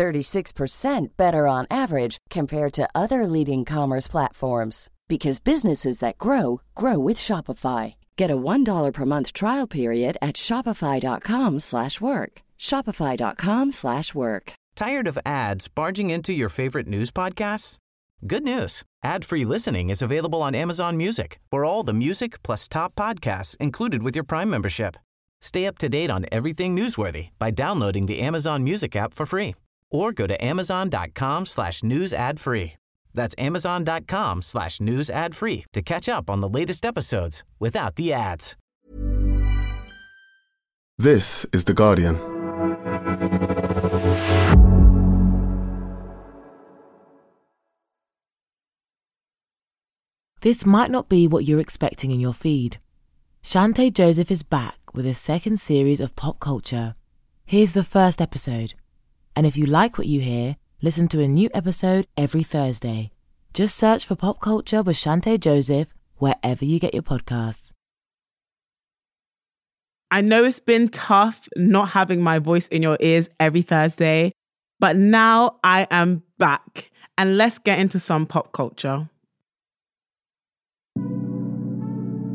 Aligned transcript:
36% 0.00 1.08
better 1.18 1.46
on 1.46 1.66
average 1.70 2.16
compared 2.30 2.72
to 2.72 2.88
other 2.94 3.26
leading 3.26 3.66
commerce 3.66 4.08
platforms 4.08 4.88
because 5.08 5.40
businesses 5.40 5.98
that 5.98 6.16
grow 6.16 6.62
grow 6.74 6.98
with 6.98 7.18
Shopify. 7.18 7.96
Get 8.16 8.30
a 8.30 8.36
$1 8.36 8.92
per 8.94 9.04
month 9.04 9.34
trial 9.34 9.66
period 9.66 10.16
at 10.22 10.36
shopify.com/work. 10.36 12.32
shopify.com/work. 12.68 14.52
Tired 14.74 15.08
of 15.08 15.18
ads 15.26 15.68
barging 15.80 16.08
into 16.10 16.32
your 16.32 16.50
favorite 16.50 16.88
news 16.88 17.10
podcasts? 17.10 17.76
Good 18.32 18.44
news. 18.44 18.82
Ad-free 19.12 19.46
listening 19.54 19.90
is 19.90 20.02
available 20.02 20.42
on 20.42 20.54
Amazon 20.54 20.96
Music. 20.96 21.30
For 21.52 21.60
all 21.68 21.82
the 21.86 22.00
music 22.04 22.32
plus 22.46 22.68
top 22.68 22.94
podcasts 22.94 23.56
included 23.58 24.02
with 24.02 24.16
your 24.16 24.28
Prime 24.32 24.50
membership. 24.50 24.96
Stay 25.42 25.66
up 25.68 25.78
to 25.78 25.88
date 25.88 26.10
on 26.10 26.26
everything 26.38 26.76
newsworthy 26.76 27.24
by 27.38 27.50
downloading 27.50 28.06
the 28.06 28.20
Amazon 28.28 28.64
Music 28.64 28.96
app 28.96 29.14
for 29.14 29.26
free 29.26 29.54
or 29.90 30.12
go 30.12 30.26
to 30.26 30.44
amazon.com 30.44 31.46
slash 31.46 31.82
news 31.82 32.12
ad 32.12 32.40
free. 32.40 32.74
That's 33.12 33.34
amazon.com 33.38 34.42
slash 34.42 34.80
news 34.80 35.10
ad 35.10 35.34
free 35.34 35.64
to 35.72 35.82
catch 35.82 36.08
up 36.08 36.30
on 36.30 36.40
the 36.40 36.48
latest 36.48 36.84
episodes 36.84 37.44
without 37.58 37.96
the 37.96 38.12
ads. 38.12 38.56
This 40.98 41.46
is 41.52 41.64
The 41.64 41.72
Guardian. 41.72 42.16
This 50.42 50.64
might 50.64 50.90
not 50.90 51.08
be 51.08 51.26
what 51.26 51.46
you're 51.46 51.60
expecting 51.60 52.10
in 52.10 52.20
your 52.20 52.32
feed. 52.32 52.78
Chanté 53.42 53.92
Joseph 53.92 54.30
is 54.30 54.42
back 54.42 54.78
with 54.94 55.06
a 55.06 55.14
second 55.14 55.60
series 55.60 56.00
of 56.00 56.16
pop 56.16 56.40
culture. 56.40 56.94
Here's 57.44 57.72
the 57.72 57.84
first 57.84 58.22
episode. 58.22 58.74
And 59.36 59.46
if 59.46 59.56
you 59.56 59.66
like 59.66 59.98
what 59.98 60.06
you 60.06 60.20
hear, 60.20 60.56
listen 60.82 61.08
to 61.08 61.20
a 61.20 61.28
new 61.28 61.48
episode 61.54 62.06
every 62.16 62.42
Thursday. 62.42 63.10
Just 63.52 63.76
search 63.76 64.06
for 64.06 64.16
Pop 64.16 64.40
Culture 64.40 64.82
with 64.82 64.96
Chanté 64.96 65.38
Joseph 65.38 65.92
wherever 66.16 66.64
you 66.64 66.78
get 66.78 66.94
your 66.94 67.02
podcasts. 67.02 67.72
I 70.10 70.20
know 70.20 70.44
it's 70.44 70.60
been 70.60 70.88
tough 70.88 71.48
not 71.56 71.90
having 71.90 72.20
my 72.20 72.38
voice 72.40 72.66
in 72.68 72.82
your 72.82 72.96
ears 73.00 73.28
every 73.38 73.62
Thursday, 73.62 74.32
but 74.80 74.96
now 74.96 75.58
I 75.62 75.86
am 75.90 76.22
back. 76.38 76.90
And 77.16 77.36
let's 77.36 77.58
get 77.58 77.78
into 77.78 78.00
some 78.00 78.26
pop 78.26 78.52
culture. 78.52 79.08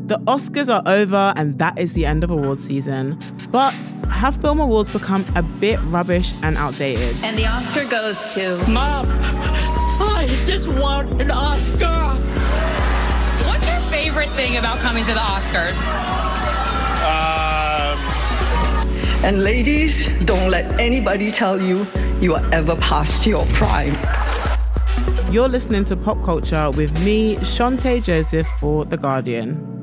The 0.06 0.18
Oscars 0.18 0.72
are 0.72 0.82
over, 0.86 1.34
and 1.36 1.58
that 1.58 1.76
is 1.80 1.92
the 1.92 2.06
end 2.06 2.22
of 2.22 2.30
award 2.30 2.60
season. 2.60 3.18
But 3.50 3.74
have 4.08 4.36
film 4.40 4.60
awards 4.60 4.92
become 4.92 5.24
a 5.34 5.42
bit 5.42 5.80
rubbish 5.82 6.32
and 6.44 6.56
outdated? 6.56 7.16
And 7.24 7.36
the 7.36 7.46
Oscar 7.46 7.84
goes 7.86 8.24
to. 8.34 8.56
Mom, 8.70 9.06
I 9.10 10.26
just 10.46 10.68
want 10.68 11.20
an 11.20 11.32
Oscar. 11.32 12.14
What's 13.48 13.66
your 13.66 13.80
favorite 13.90 14.30
thing 14.30 14.58
about 14.58 14.78
coming 14.78 15.04
to 15.06 15.12
the 15.12 15.18
Oscars? 15.18 15.76
Um, 17.02 17.98
And 19.24 19.42
ladies, 19.42 20.12
don't 20.24 20.50
let 20.52 20.80
anybody 20.80 21.32
tell 21.32 21.60
you 21.60 21.84
you 22.20 22.36
are 22.36 22.44
ever 22.52 22.76
past 22.76 23.26
your 23.26 23.44
prime. 23.46 23.96
You're 25.32 25.48
listening 25.48 25.84
to 25.86 25.96
Pop 25.96 26.22
Culture 26.22 26.70
with 26.70 26.96
me, 27.04 27.34
Chanté 27.38 28.00
Joseph, 28.00 28.46
for 28.60 28.84
The 28.84 28.96
Guardian. 28.96 29.75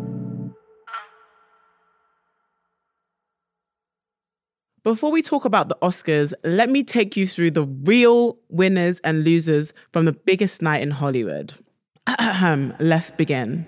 Before 4.84 5.12
we 5.12 5.22
talk 5.22 5.46
about 5.46 5.70
the 5.70 5.78
Oscars, 5.82 6.34
let 6.44 6.70
me 6.70 6.84
take 6.84 7.16
you 7.16 7.26
through 7.26 7.52
the 7.52 7.64
real 7.64 8.38
winners 8.50 9.00
and 9.06 9.24
losers 9.24 9.72
from 9.94 10.04
the 10.04 10.12
biggest 10.12 10.62
night 10.62 10.82
in 10.82 10.92
Hollywood. 10.92 11.54
Let's 12.82 13.10
begin. 13.10 13.66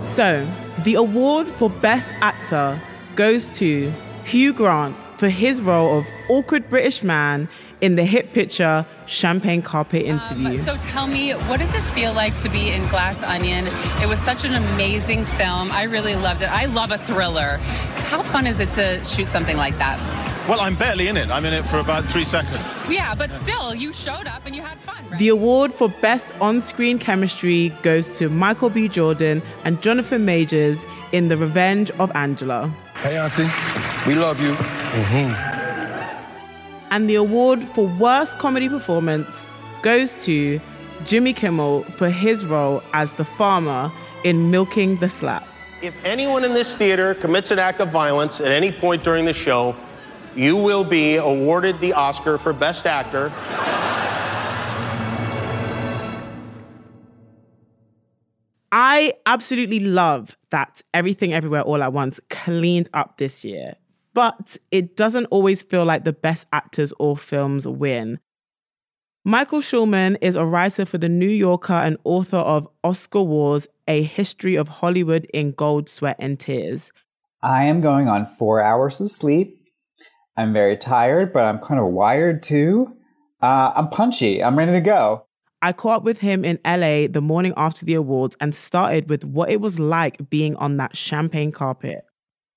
So, 0.00 0.48
the 0.84 0.94
award 0.94 1.48
for 1.48 1.68
Best 1.68 2.12
Actor 2.20 2.80
goes 3.16 3.50
to 3.50 3.92
Hugh 4.24 4.52
Grant 4.52 4.94
for 5.16 5.28
his 5.28 5.60
role 5.60 5.98
of 5.98 6.06
awkward 6.30 6.70
British 6.70 7.02
man 7.02 7.48
in 7.80 7.96
the 7.96 8.04
hit 8.04 8.32
picture 8.32 8.84
Champagne 9.06 9.62
Carpet 9.62 10.02
Interview. 10.04 10.48
Um, 10.48 10.56
so 10.56 10.76
tell 10.78 11.06
me, 11.06 11.32
what 11.32 11.60
does 11.60 11.74
it 11.74 11.82
feel 11.94 12.12
like 12.12 12.36
to 12.38 12.48
be 12.48 12.70
in 12.70 12.86
Glass 12.88 13.22
Onion? 13.22 13.66
It 14.02 14.08
was 14.08 14.20
such 14.20 14.44
an 14.44 14.54
amazing 14.54 15.24
film. 15.24 15.70
I 15.70 15.84
really 15.84 16.14
loved 16.16 16.42
it. 16.42 16.50
I 16.50 16.66
love 16.66 16.90
a 16.90 16.98
thriller. 16.98 17.58
How 18.08 18.22
fun 18.22 18.46
is 18.46 18.60
it 18.60 18.70
to 18.70 19.04
shoot 19.04 19.28
something 19.28 19.56
like 19.56 19.78
that? 19.78 19.98
Well, 20.48 20.60
I'm 20.60 20.76
barely 20.76 21.08
in 21.08 21.18
it. 21.18 21.30
I'm 21.30 21.44
in 21.44 21.52
it 21.52 21.66
for 21.66 21.78
about 21.78 22.06
three 22.06 22.24
seconds. 22.24 22.78
Yeah, 22.88 23.14
but 23.14 23.32
still, 23.32 23.74
you 23.74 23.92
showed 23.92 24.26
up 24.26 24.46
and 24.46 24.56
you 24.56 24.62
had 24.62 24.78
fun, 24.80 24.96
right? 25.10 25.18
The 25.18 25.28
award 25.28 25.74
for 25.74 25.90
Best 25.90 26.32
On 26.40 26.62
Screen 26.62 26.98
Chemistry 26.98 27.68
goes 27.82 28.16
to 28.16 28.30
Michael 28.30 28.70
B. 28.70 28.88
Jordan 28.88 29.42
and 29.64 29.82
Jonathan 29.82 30.24
Majors 30.24 30.86
in 31.12 31.28
The 31.28 31.36
Revenge 31.36 31.90
of 31.98 32.10
Angela. 32.14 32.72
Hey, 33.02 33.18
Auntie, 33.18 33.46
we 34.06 34.14
love 34.14 34.40
you. 34.40 34.54
And 36.90 37.08
the 37.08 37.16
award 37.16 37.62
for 37.64 37.86
Worst 37.98 38.38
Comedy 38.38 38.68
Performance 38.68 39.46
goes 39.82 40.24
to 40.24 40.58
Jimmy 41.04 41.32
Kimmel 41.32 41.82
for 41.82 42.08
his 42.08 42.46
role 42.46 42.82
as 42.92 43.12
the 43.14 43.24
farmer 43.24 43.92
in 44.24 44.50
Milking 44.50 44.96
the 44.96 45.08
Slap. 45.08 45.46
If 45.82 45.94
anyone 46.04 46.44
in 46.44 46.54
this 46.54 46.74
theater 46.74 47.14
commits 47.14 47.50
an 47.50 47.58
act 47.58 47.80
of 47.80 47.90
violence 47.90 48.40
at 48.40 48.48
any 48.48 48.72
point 48.72 49.04
during 49.04 49.26
the 49.26 49.32
show, 49.32 49.76
you 50.34 50.56
will 50.56 50.82
be 50.82 51.16
awarded 51.16 51.78
the 51.80 51.92
Oscar 51.92 52.38
for 52.38 52.52
Best 52.52 52.86
Actor. 52.86 53.32
I 58.72 59.14
absolutely 59.26 59.80
love 59.80 60.36
that 60.50 60.82
Everything 60.94 61.32
Everywhere 61.32 61.62
All 61.62 61.82
at 61.82 61.92
Once 61.92 62.18
cleaned 62.30 62.88
up 62.94 63.18
this 63.18 63.44
year, 63.44 63.76
but 64.18 64.56
it 64.72 64.96
doesn't 64.96 65.26
always 65.26 65.62
feel 65.62 65.84
like 65.84 66.02
the 66.02 66.12
best 66.12 66.44
actors 66.52 66.92
or 66.98 67.16
films 67.16 67.68
win. 67.68 68.18
Michael 69.24 69.60
Schulman 69.60 70.16
is 70.20 70.34
a 70.34 70.44
writer 70.44 70.84
for 70.84 70.98
The 70.98 71.08
New 71.08 71.28
Yorker 71.28 71.72
and 71.72 71.96
author 72.02 72.38
of 72.38 72.66
Oscar 72.82 73.22
Wars 73.22 73.68
A 73.86 74.02
History 74.02 74.56
of 74.56 74.68
Hollywood 74.68 75.28
in 75.32 75.52
Gold, 75.52 75.88
Sweat, 75.88 76.16
and 76.18 76.36
Tears. 76.36 76.90
I 77.42 77.66
am 77.66 77.80
going 77.80 78.08
on 78.08 78.26
four 78.26 78.60
hours 78.60 79.00
of 79.00 79.12
sleep. 79.12 79.64
I'm 80.36 80.52
very 80.52 80.76
tired, 80.76 81.32
but 81.32 81.44
I'm 81.44 81.60
kind 81.60 81.78
of 81.78 81.86
wired 81.86 82.42
too. 82.42 82.96
Uh, 83.40 83.70
I'm 83.76 83.88
punchy. 83.88 84.42
I'm 84.42 84.58
ready 84.58 84.72
to 84.72 84.80
go. 84.80 85.26
I 85.62 85.70
caught 85.72 85.98
up 85.98 86.02
with 86.02 86.18
him 86.18 86.44
in 86.44 86.58
LA 86.66 87.06
the 87.06 87.22
morning 87.22 87.54
after 87.56 87.86
the 87.86 87.94
awards 87.94 88.36
and 88.40 88.52
started 88.52 89.10
with 89.10 89.22
what 89.22 89.48
it 89.48 89.60
was 89.60 89.78
like 89.78 90.28
being 90.28 90.56
on 90.56 90.76
that 90.78 90.96
champagne 90.96 91.52
carpet. 91.52 92.04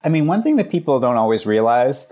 I 0.04 0.10
mean, 0.10 0.28
one 0.28 0.44
thing 0.44 0.56
that 0.56 0.72
people 0.72 1.00
don't 1.00 1.18
always 1.18 1.46
realize 1.46 2.08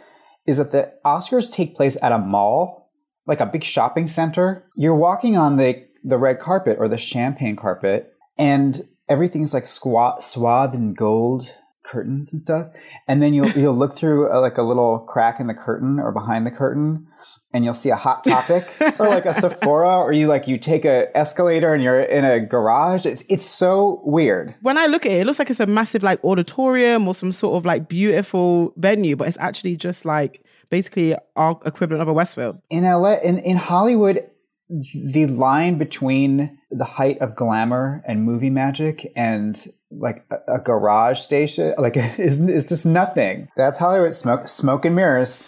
is 0.46 0.58
that 0.58 0.72
the 0.72 0.94
Oscars 1.06 1.52
take 1.52 1.76
place 1.76 1.98
at 2.02 2.12
a 2.12 2.20
mall, 2.20 2.92
like 3.26 3.40
a 3.40 3.46
big 3.46 3.64
shopping 3.64 4.08
center. 4.08 4.66
You're 4.76 4.96
walking 4.96 5.38
on 5.38 5.58
the, 5.58 5.86
the 6.04 6.18
red 6.18 6.40
carpet 6.40 6.78
or 6.80 6.88
the 6.88 6.98
champagne 6.98 7.56
carpet, 7.56 8.14
and 8.38 8.88
everything's 9.08 9.54
like 9.54 9.66
squat, 9.66 10.24
swathed 10.24 10.76
in 10.76 10.94
gold 10.94 11.56
curtains 11.84 12.32
and 12.32 12.42
stuff. 12.42 12.68
And 13.08 13.22
then 13.22 13.34
you'll, 13.34 13.50
you'll 13.58 13.78
look 13.78 13.96
through 13.96 14.32
a, 14.32 14.40
like 14.40 14.58
a 14.58 14.64
little 14.64 15.00
crack 15.00 15.40
in 15.40 15.48
the 15.48 15.54
curtain 15.54 16.00
or 16.00 16.12
behind 16.12 16.46
the 16.46 16.52
curtain 16.52 17.08
and 17.54 17.66
you'll 17.66 17.74
see 17.74 17.90
a 17.90 17.96
hot 17.96 18.24
topic 18.24 18.68
or 19.00 19.08
like 19.08 19.26
a 19.26 19.34
Sephora 19.34 19.98
or 19.98 20.12
you 20.12 20.28
like 20.28 20.48
you 20.48 20.58
take 20.58 20.86
a 20.86 21.16
escalator 21.18 21.74
and 21.74 21.84
you're 21.84 22.02
in 22.02 22.24
a 22.24 22.40
garage. 22.40 23.06
It's 23.06 23.24
it's 23.30 23.46
so 23.46 24.02
weird. 24.04 24.56
When 24.62 24.78
I 24.78 24.86
look 24.86 25.06
at 25.06 25.12
it, 25.12 25.22
it 25.22 25.26
looks 25.26 25.40
like 25.40 25.50
it's 25.50 25.60
a 25.60 25.68
massive 25.68 26.04
like 26.04 26.24
auditorium 26.24 27.08
or 27.08 27.14
some 27.14 27.32
sort 27.32 27.58
of 27.58 27.66
like 27.66 27.90
beautiful 27.90 28.74
venue, 28.78 29.16
but 29.16 29.28
it's 29.28 29.38
actually 29.38 29.76
just 29.76 30.06
like 30.06 30.44
basically 30.70 31.16
our 31.36 31.60
equivalent 31.66 32.02
of 32.02 32.08
a 32.08 32.14
Westfield. 32.14 32.62
In 32.70 32.84
LA 32.84 33.16
in, 33.16 33.40
in 33.40 33.58
Hollywood, 33.58 34.30
the 34.70 35.26
line 35.26 35.78
between 35.78 36.60
the 36.70 36.86
height 36.86 37.18
of 37.20 37.36
glamour 37.36 38.04
and 38.06 38.24
movie 38.24 38.52
magic 38.52 39.12
and 39.16 39.68
like 39.92 40.24
a, 40.30 40.56
a 40.56 40.60
garage 40.60 41.20
station, 41.20 41.74
like 41.80 41.98
is, 42.20 42.40
is 42.40 42.68
just 42.68 42.86
nothing. 42.86 43.50
That's 43.58 43.80
Hollywood 43.80 44.16
smoke, 44.16 44.48
smoke 44.48 44.86
and 44.86 44.96
mirrors. 44.96 45.44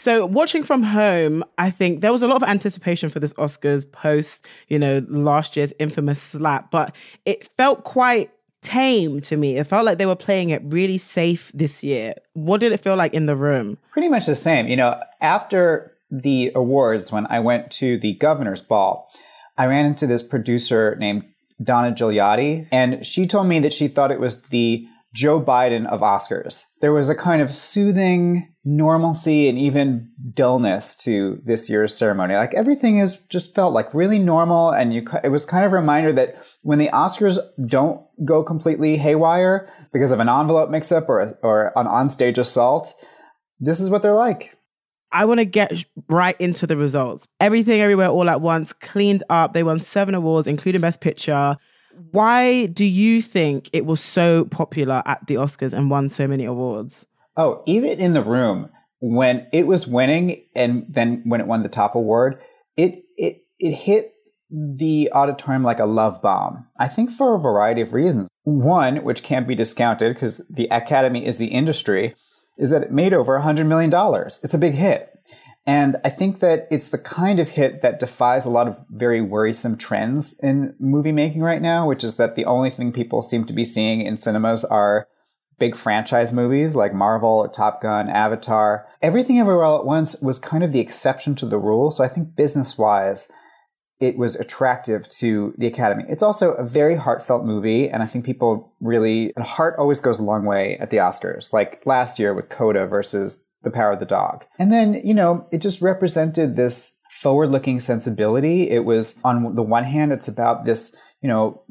So 0.00 0.24
watching 0.24 0.64
from 0.64 0.82
home, 0.82 1.44
I 1.58 1.68
think 1.68 2.00
there 2.00 2.10
was 2.10 2.22
a 2.22 2.26
lot 2.26 2.42
of 2.42 2.48
anticipation 2.48 3.10
for 3.10 3.20
this 3.20 3.34
Oscars 3.34 3.84
post, 3.92 4.46
you 4.68 4.78
know, 4.78 5.04
last 5.08 5.58
year's 5.58 5.74
infamous 5.78 6.18
slap, 6.22 6.70
but 6.70 6.96
it 7.26 7.50
felt 7.58 7.84
quite 7.84 8.30
tame 8.62 9.20
to 9.20 9.36
me. 9.36 9.58
It 9.58 9.66
felt 9.66 9.84
like 9.84 9.98
they 9.98 10.06
were 10.06 10.16
playing 10.16 10.48
it 10.48 10.62
really 10.64 10.96
safe 10.96 11.52
this 11.52 11.84
year. 11.84 12.14
What 12.32 12.60
did 12.60 12.72
it 12.72 12.80
feel 12.80 12.96
like 12.96 13.12
in 13.12 13.26
the 13.26 13.36
room? 13.36 13.76
Pretty 13.92 14.08
much 14.08 14.24
the 14.24 14.34
same. 14.34 14.68
You 14.68 14.76
know, 14.76 14.98
after 15.20 15.94
the 16.10 16.50
awards, 16.54 17.12
when 17.12 17.26
I 17.28 17.40
went 17.40 17.70
to 17.72 17.98
the 17.98 18.14
governor's 18.14 18.62
ball, 18.62 19.12
I 19.58 19.66
ran 19.66 19.84
into 19.84 20.06
this 20.06 20.22
producer 20.22 20.96
named 20.96 21.26
Donna 21.62 21.92
Gigliotti, 21.92 22.66
and 22.72 23.04
she 23.04 23.26
told 23.26 23.48
me 23.48 23.58
that 23.58 23.74
she 23.74 23.86
thought 23.86 24.10
it 24.10 24.18
was 24.18 24.40
the 24.44 24.88
Joe 25.12 25.40
Biden 25.40 25.86
of 25.86 26.00
Oscars. 26.00 26.64
There 26.80 26.92
was 26.92 27.08
a 27.08 27.14
kind 27.14 27.42
of 27.42 27.52
soothing 27.52 28.54
normalcy 28.64 29.48
and 29.48 29.58
even 29.58 30.10
dullness 30.34 30.94
to 30.94 31.40
this 31.44 31.68
year's 31.68 31.96
ceremony. 31.96 32.34
Like 32.34 32.54
everything 32.54 32.98
is 32.98 33.18
just 33.28 33.54
felt 33.54 33.72
like 33.72 33.92
really 33.92 34.18
normal, 34.18 34.70
and 34.70 34.94
you, 34.94 35.04
it 35.24 35.30
was 35.30 35.46
kind 35.46 35.64
of 35.64 35.72
a 35.72 35.76
reminder 35.76 36.12
that 36.12 36.42
when 36.62 36.78
the 36.78 36.88
Oscars 36.88 37.38
don't 37.66 38.02
go 38.24 38.42
completely 38.42 38.96
haywire 38.98 39.68
because 39.92 40.12
of 40.12 40.20
an 40.20 40.28
envelope 40.28 40.70
mix-up 40.70 41.08
or 41.08 41.36
or 41.42 41.72
an 41.76 41.86
onstage 41.86 42.38
assault, 42.38 42.94
this 43.58 43.80
is 43.80 43.90
what 43.90 44.02
they're 44.02 44.14
like. 44.14 44.56
I 45.12 45.24
want 45.24 45.40
to 45.40 45.44
get 45.44 45.84
right 46.08 46.40
into 46.40 46.68
the 46.68 46.76
results. 46.76 47.26
Everything, 47.40 47.80
everywhere, 47.80 48.08
all 48.08 48.30
at 48.30 48.40
once, 48.40 48.72
cleaned 48.72 49.24
up. 49.28 49.54
They 49.54 49.64
won 49.64 49.80
seven 49.80 50.14
awards, 50.14 50.46
including 50.46 50.82
Best 50.82 51.00
Picture. 51.00 51.56
Why 52.12 52.66
do 52.66 52.84
you 52.84 53.22
think 53.22 53.70
it 53.72 53.86
was 53.86 54.00
so 54.00 54.44
popular 54.46 55.02
at 55.06 55.26
the 55.26 55.34
Oscars 55.34 55.72
and 55.72 55.90
won 55.90 56.08
so 56.08 56.26
many 56.26 56.44
awards? 56.44 57.06
Oh, 57.36 57.62
even 57.66 58.00
in 58.00 58.12
the 58.12 58.22
room 58.22 58.70
when 59.00 59.46
it 59.52 59.66
was 59.66 59.86
winning, 59.86 60.44
and 60.54 60.84
then 60.88 61.22
when 61.24 61.40
it 61.40 61.46
won 61.46 61.62
the 61.62 61.68
top 61.68 61.94
award, 61.94 62.40
it 62.76 63.02
it 63.16 63.42
it 63.58 63.72
hit 63.72 64.14
the 64.50 65.10
auditorium 65.12 65.62
like 65.62 65.78
a 65.78 65.86
love 65.86 66.20
bomb. 66.20 66.66
I 66.78 66.88
think 66.88 67.10
for 67.10 67.34
a 67.34 67.40
variety 67.40 67.80
of 67.80 67.92
reasons. 67.92 68.28
One, 68.42 69.04
which 69.04 69.22
can't 69.22 69.46
be 69.46 69.54
discounted 69.54 70.14
because 70.14 70.40
the 70.50 70.68
Academy 70.70 71.24
is 71.24 71.36
the 71.36 71.48
industry, 71.48 72.14
is 72.58 72.70
that 72.70 72.82
it 72.82 72.92
made 72.92 73.14
over 73.14 73.38
$100 73.38 73.66
million. 73.66 73.92
It's 74.42 74.54
a 74.54 74.58
big 74.58 74.74
hit. 74.74 75.09
And 75.70 75.98
I 76.04 76.08
think 76.08 76.40
that 76.40 76.66
it's 76.68 76.88
the 76.88 76.98
kind 76.98 77.38
of 77.38 77.50
hit 77.50 77.80
that 77.82 78.00
defies 78.00 78.44
a 78.44 78.50
lot 78.50 78.66
of 78.66 78.84
very 78.90 79.20
worrisome 79.20 79.76
trends 79.76 80.34
in 80.42 80.74
movie 80.80 81.12
making 81.12 81.42
right 81.42 81.62
now, 81.62 81.86
which 81.86 82.02
is 82.02 82.16
that 82.16 82.34
the 82.34 82.44
only 82.44 82.70
thing 82.70 82.90
people 82.90 83.22
seem 83.22 83.44
to 83.44 83.52
be 83.52 83.64
seeing 83.64 84.00
in 84.00 84.16
cinemas 84.16 84.64
are 84.64 85.06
big 85.60 85.76
franchise 85.76 86.32
movies 86.32 86.74
like 86.74 86.92
Marvel, 86.92 87.48
Top 87.48 87.80
Gun, 87.80 88.08
Avatar. 88.08 88.88
Everything 89.00 89.38
Everywhere 89.38 89.62
All 89.62 89.78
at 89.78 89.86
Once 89.86 90.16
was 90.20 90.40
kind 90.40 90.64
of 90.64 90.72
the 90.72 90.80
exception 90.80 91.36
to 91.36 91.46
the 91.46 91.58
rule. 91.58 91.92
So 91.92 92.02
I 92.02 92.08
think 92.08 92.34
business 92.34 92.76
wise, 92.76 93.30
it 94.00 94.18
was 94.18 94.34
attractive 94.34 95.08
to 95.20 95.54
the 95.56 95.68
Academy. 95.68 96.02
It's 96.08 96.24
also 96.24 96.50
a 96.54 96.64
very 96.64 96.96
heartfelt 96.96 97.44
movie, 97.44 97.88
and 97.88 98.02
I 98.02 98.06
think 98.06 98.24
people 98.24 98.74
really, 98.80 99.32
and 99.36 99.44
heart 99.44 99.76
always 99.78 100.00
goes 100.00 100.18
a 100.18 100.24
long 100.24 100.46
way 100.46 100.78
at 100.78 100.90
the 100.90 100.96
Oscars. 100.96 101.52
Like 101.52 101.80
last 101.86 102.18
year 102.18 102.34
with 102.34 102.48
Coda 102.48 102.88
versus 102.88 103.44
The 103.62 103.70
Power 103.70 103.92
of 103.92 104.00
the 104.00 104.06
Dog. 104.06 104.44
And 104.58 104.72
then, 104.72 104.94
you 105.04 105.14
know, 105.14 105.46
it 105.52 105.58
just 105.58 105.82
represented 105.82 106.56
this 106.56 106.96
forward 107.10 107.50
looking 107.50 107.80
sensibility. 107.80 108.70
It 108.70 108.84
was, 108.84 109.16
on 109.24 109.54
the 109.54 109.62
one 109.62 109.84
hand, 109.84 110.12
it's 110.12 110.28
about 110.28 110.64
this, 110.64 110.94
you 111.20 111.28
know, 111.28 111.62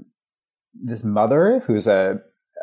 this 0.74 1.04
mother 1.04 1.64
who's 1.66 1.88
a 1.88 2.22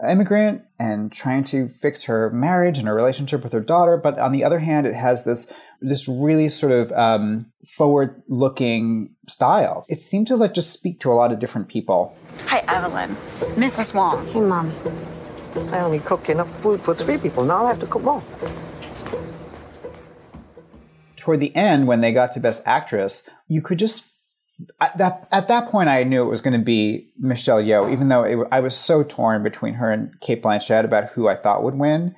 immigrant 0.08 0.62
and 0.78 1.10
trying 1.10 1.42
to 1.42 1.68
fix 1.68 2.04
her 2.04 2.30
marriage 2.30 2.78
and 2.78 2.86
her 2.86 2.94
relationship 2.94 3.42
with 3.42 3.52
her 3.52 3.60
daughter. 3.60 3.96
But 3.96 4.18
on 4.18 4.32
the 4.32 4.44
other 4.44 4.58
hand, 4.58 4.86
it 4.86 4.94
has 4.94 5.24
this 5.24 5.52
this 5.80 6.08
really 6.08 6.48
sort 6.48 6.72
of 6.72 6.90
um, 6.92 7.52
forward 7.76 8.22
looking 8.28 9.14
style. 9.28 9.84
It 9.88 10.00
seemed 10.00 10.26
to 10.28 10.36
like 10.36 10.54
just 10.54 10.72
speak 10.72 11.00
to 11.00 11.12
a 11.12 11.14
lot 11.14 11.32
of 11.32 11.38
different 11.38 11.68
people. 11.68 12.16
Hi, 12.46 12.64
Evelyn. 12.68 13.14
Mrs. 13.56 13.94
Wong. 13.94 14.26
Hey, 14.28 14.40
Mom. 14.40 14.72
I 15.72 15.80
only 15.80 16.00
cook 16.00 16.28
enough 16.28 16.50
food 16.60 16.80
for 16.80 16.94
three 16.94 17.18
people. 17.18 17.44
Now 17.44 17.64
I 17.64 17.68
have 17.68 17.80
to 17.80 17.86
cook 17.86 18.02
more. 18.02 18.22
Toward 21.26 21.40
the 21.40 21.56
end, 21.56 21.88
when 21.88 22.02
they 22.02 22.12
got 22.12 22.30
to 22.32 22.40
Best 22.40 22.62
Actress, 22.66 23.24
you 23.48 23.60
could 23.60 23.80
just 23.80 24.04
at 24.80 24.96
that 24.98 25.26
at 25.32 25.48
that 25.48 25.68
point, 25.68 25.88
I 25.88 26.04
knew 26.04 26.22
it 26.22 26.30
was 26.30 26.40
going 26.40 26.56
to 26.56 26.64
be 26.64 27.12
Michelle 27.18 27.60
Yeoh, 27.60 27.92
even 27.92 28.06
though 28.06 28.22
it, 28.22 28.46
I 28.52 28.60
was 28.60 28.76
so 28.76 29.02
torn 29.02 29.42
between 29.42 29.74
her 29.74 29.90
and 29.90 30.14
Cate 30.20 30.40
Blanchett 30.40 30.84
about 30.84 31.08
who 31.10 31.26
I 31.26 31.34
thought 31.34 31.64
would 31.64 31.74
win. 31.74 32.14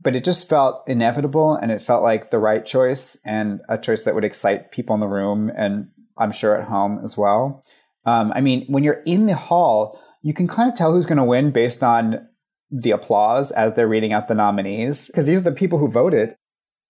But 0.00 0.14
it 0.14 0.22
just 0.22 0.48
felt 0.48 0.88
inevitable, 0.88 1.56
and 1.56 1.72
it 1.72 1.82
felt 1.82 2.04
like 2.04 2.30
the 2.30 2.38
right 2.38 2.64
choice 2.64 3.18
and 3.24 3.60
a 3.68 3.76
choice 3.76 4.04
that 4.04 4.14
would 4.14 4.22
excite 4.22 4.70
people 4.70 4.94
in 4.94 5.00
the 5.00 5.08
room, 5.08 5.50
and 5.56 5.88
I'm 6.16 6.30
sure 6.30 6.56
at 6.56 6.68
home 6.68 7.00
as 7.02 7.18
well. 7.18 7.64
Um, 8.06 8.32
I 8.32 8.42
mean, 8.42 8.66
when 8.68 8.84
you're 8.84 9.02
in 9.04 9.26
the 9.26 9.34
hall, 9.34 10.00
you 10.22 10.34
can 10.34 10.46
kind 10.46 10.70
of 10.70 10.78
tell 10.78 10.92
who's 10.92 11.06
going 11.06 11.18
to 11.18 11.24
win 11.24 11.50
based 11.50 11.82
on 11.82 12.28
the 12.70 12.92
applause 12.92 13.50
as 13.50 13.74
they're 13.74 13.88
reading 13.88 14.12
out 14.12 14.28
the 14.28 14.36
nominees, 14.36 15.08
because 15.08 15.26
these 15.26 15.38
are 15.38 15.50
the 15.50 15.50
people 15.50 15.80
who 15.80 15.88
voted 15.88 16.36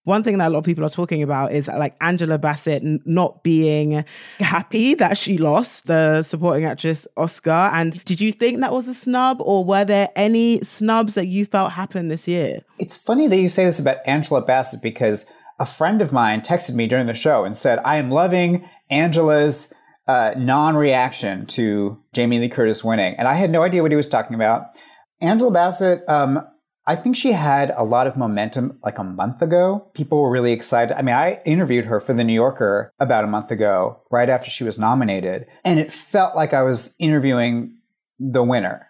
one 0.05 0.23
thing 0.25 0.39
that 0.39 0.49
a 0.49 0.51
lot 0.51 0.59
of 0.61 0.65
people 0.65 0.85
are 0.85 0.91
talking 0.91 1.23
about 1.23 1.53
is 1.53 1.69
like 1.69 1.97
Angela 2.01 2.39
Bassett 2.39 2.83
not 3.07 3.43
being 3.45 4.05
happy 4.41 4.95
that 4.95 5.17
she 5.17 5.39
lost 5.39 5.87
the 5.87 6.23
supporting 6.23 6.65
actress 6.65 7.07
Oscar. 7.17 7.71
And 7.73 8.03
did 8.05 8.21
you 8.21 8.33
think 8.33 8.61
that 8.61 8.73
was 8.73 8.89
a 8.89 8.95
snub, 8.95 9.39
or 9.41 9.65
were 9.65 9.85
there 9.85 10.11
any 10.17 10.61
snubs 10.63 11.15
that 11.15 11.27
you 11.29 11.47
felt 11.47 11.73
happened 11.73 12.11
this 12.11 12.27
year? 12.27 12.63
It's 12.79 12.97
funny 12.97 13.29
that 13.29 13.37
you 13.37 13.49
say 13.49 13.65
this 13.65 13.79
about 13.79 13.99
Angela 14.07 14.43
Bassett 14.43 14.83
because 14.83 15.27
a 15.59 15.67
friend 15.67 16.03
of 16.03 16.13
mine 16.13 16.41
texted 16.41 16.75
me 16.75 16.89
during 16.89 17.07
the 17.07 17.15
show 17.15 17.45
and 17.45 17.57
said, 17.57 17.79
I 17.85 17.97
am 17.97 18.11
loving 18.11 18.69
Angela's 18.91 19.73
uh, 20.09 20.35
non 20.37 20.77
reaction 20.77 21.47
to 21.47 22.03
Jamie 22.13 22.41
Lee 22.41 22.49
Curtis 22.49 22.83
winning. 22.83 23.15
And 23.17 23.29
I 23.29 23.35
had 23.35 23.51
no 23.51 23.63
idea 23.63 23.83
what 23.83 23.93
he 23.93 23.97
was 23.97 24.09
talking 24.09 24.35
about. 24.35 24.67
Angela 25.21 25.53
Bassett, 25.53 26.03
um, 26.09 26.45
I 26.87 26.97
think 26.97 27.15
she 27.15 27.33
had 27.33 27.73
a 27.77 27.85
lot 27.85 28.07
of 28.09 28.17
momentum 28.17 28.79
like 28.83 28.99
a 28.99 29.05
month 29.05 29.41
ago. 29.41 29.91
People 29.95 30.21
were 30.21 30.31
really 30.31 30.53
excited. 30.53 30.97
I 30.97 31.03
mean, 31.03 31.15
I 31.15 31.41
interviewed 31.45 31.85
her 31.85 32.01
for 32.01 32.13
the 32.13 32.25
New 32.25 32.33
Yorker 32.33 32.93
about 32.99 33.25
a 33.25 33.29
month 33.29 33.53
ago, 33.53 34.03
right 34.11 34.29
after 34.29 34.51
she 34.51 34.65
was 34.65 34.79
nominated, 34.79 35.47
and 35.65 35.79
it 35.79 35.93
felt 35.93 36.35
like 36.35 36.53
I 36.53 36.63
was 36.63 36.97
interviewing 36.99 37.77
the 38.19 38.43
winner. 38.43 38.89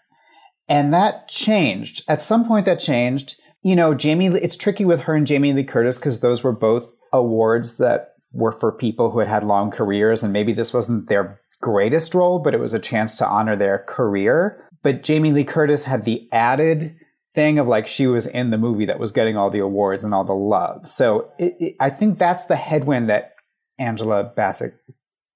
And 0.68 0.94
that 0.94 1.28
changed. 1.28 2.02
At 2.08 2.22
some 2.22 2.46
point, 2.46 2.64
that 2.64 2.80
changed. 2.80 3.38
You 3.62 3.76
know, 3.76 3.94
Jamie, 3.94 4.26
it's 4.26 4.56
tricky 4.56 4.86
with 4.86 5.00
her 5.02 5.14
and 5.14 5.26
Jamie 5.26 5.52
Lee 5.52 5.64
Curtis 5.64 5.98
because 5.98 6.20
those 6.20 6.42
were 6.42 6.52
both 6.52 6.92
awards 7.12 7.76
that 7.76 8.14
were 8.34 8.52
for 8.52 8.72
people 8.72 9.10
who 9.10 9.18
had 9.18 9.28
had 9.28 9.44
long 9.44 9.70
careers, 9.70 10.22
and 10.22 10.32
maybe 10.32 10.54
this 10.54 10.72
wasn't 10.72 11.08
their 11.08 11.40
greatest 11.60 12.14
role, 12.14 12.38
but 12.38 12.54
it 12.54 12.60
was 12.60 12.72
a 12.72 12.78
chance 12.78 13.16
to 13.16 13.26
honor 13.26 13.54
their 13.54 13.80
career. 13.86 14.66
But 14.82 15.02
Jamie 15.02 15.32
Lee 15.32 15.44
Curtis 15.44 15.84
had 15.84 16.04
the 16.04 16.26
added 16.32 16.96
thing 17.34 17.58
of 17.58 17.66
like 17.66 17.86
she 17.86 18.06
was 18.06 18.26
in 18.26 18.50
the 18.50 18.58
movie 18.58 18.84
that 18.86 18.98
was 18.98 19.12
getting 19.12 19.36
all 19.36 19.50
the 19.50 19.58
awards 19.58 20.04
and 20.04 20.14
all 20.14 20.24
the 20.24 20.34
love. 20.34 20.88
So 20.88 21.32
it, 21.38 21.56
it, 21.58 21.76
I 21.80 21.90
think 21.90 22.18
that's 22.18 22.44
the 22.44 22.56
headwind 22.56 23.08
that 23.08 23.34
Angela 23.78 24.24
Bassett 24.24 24.74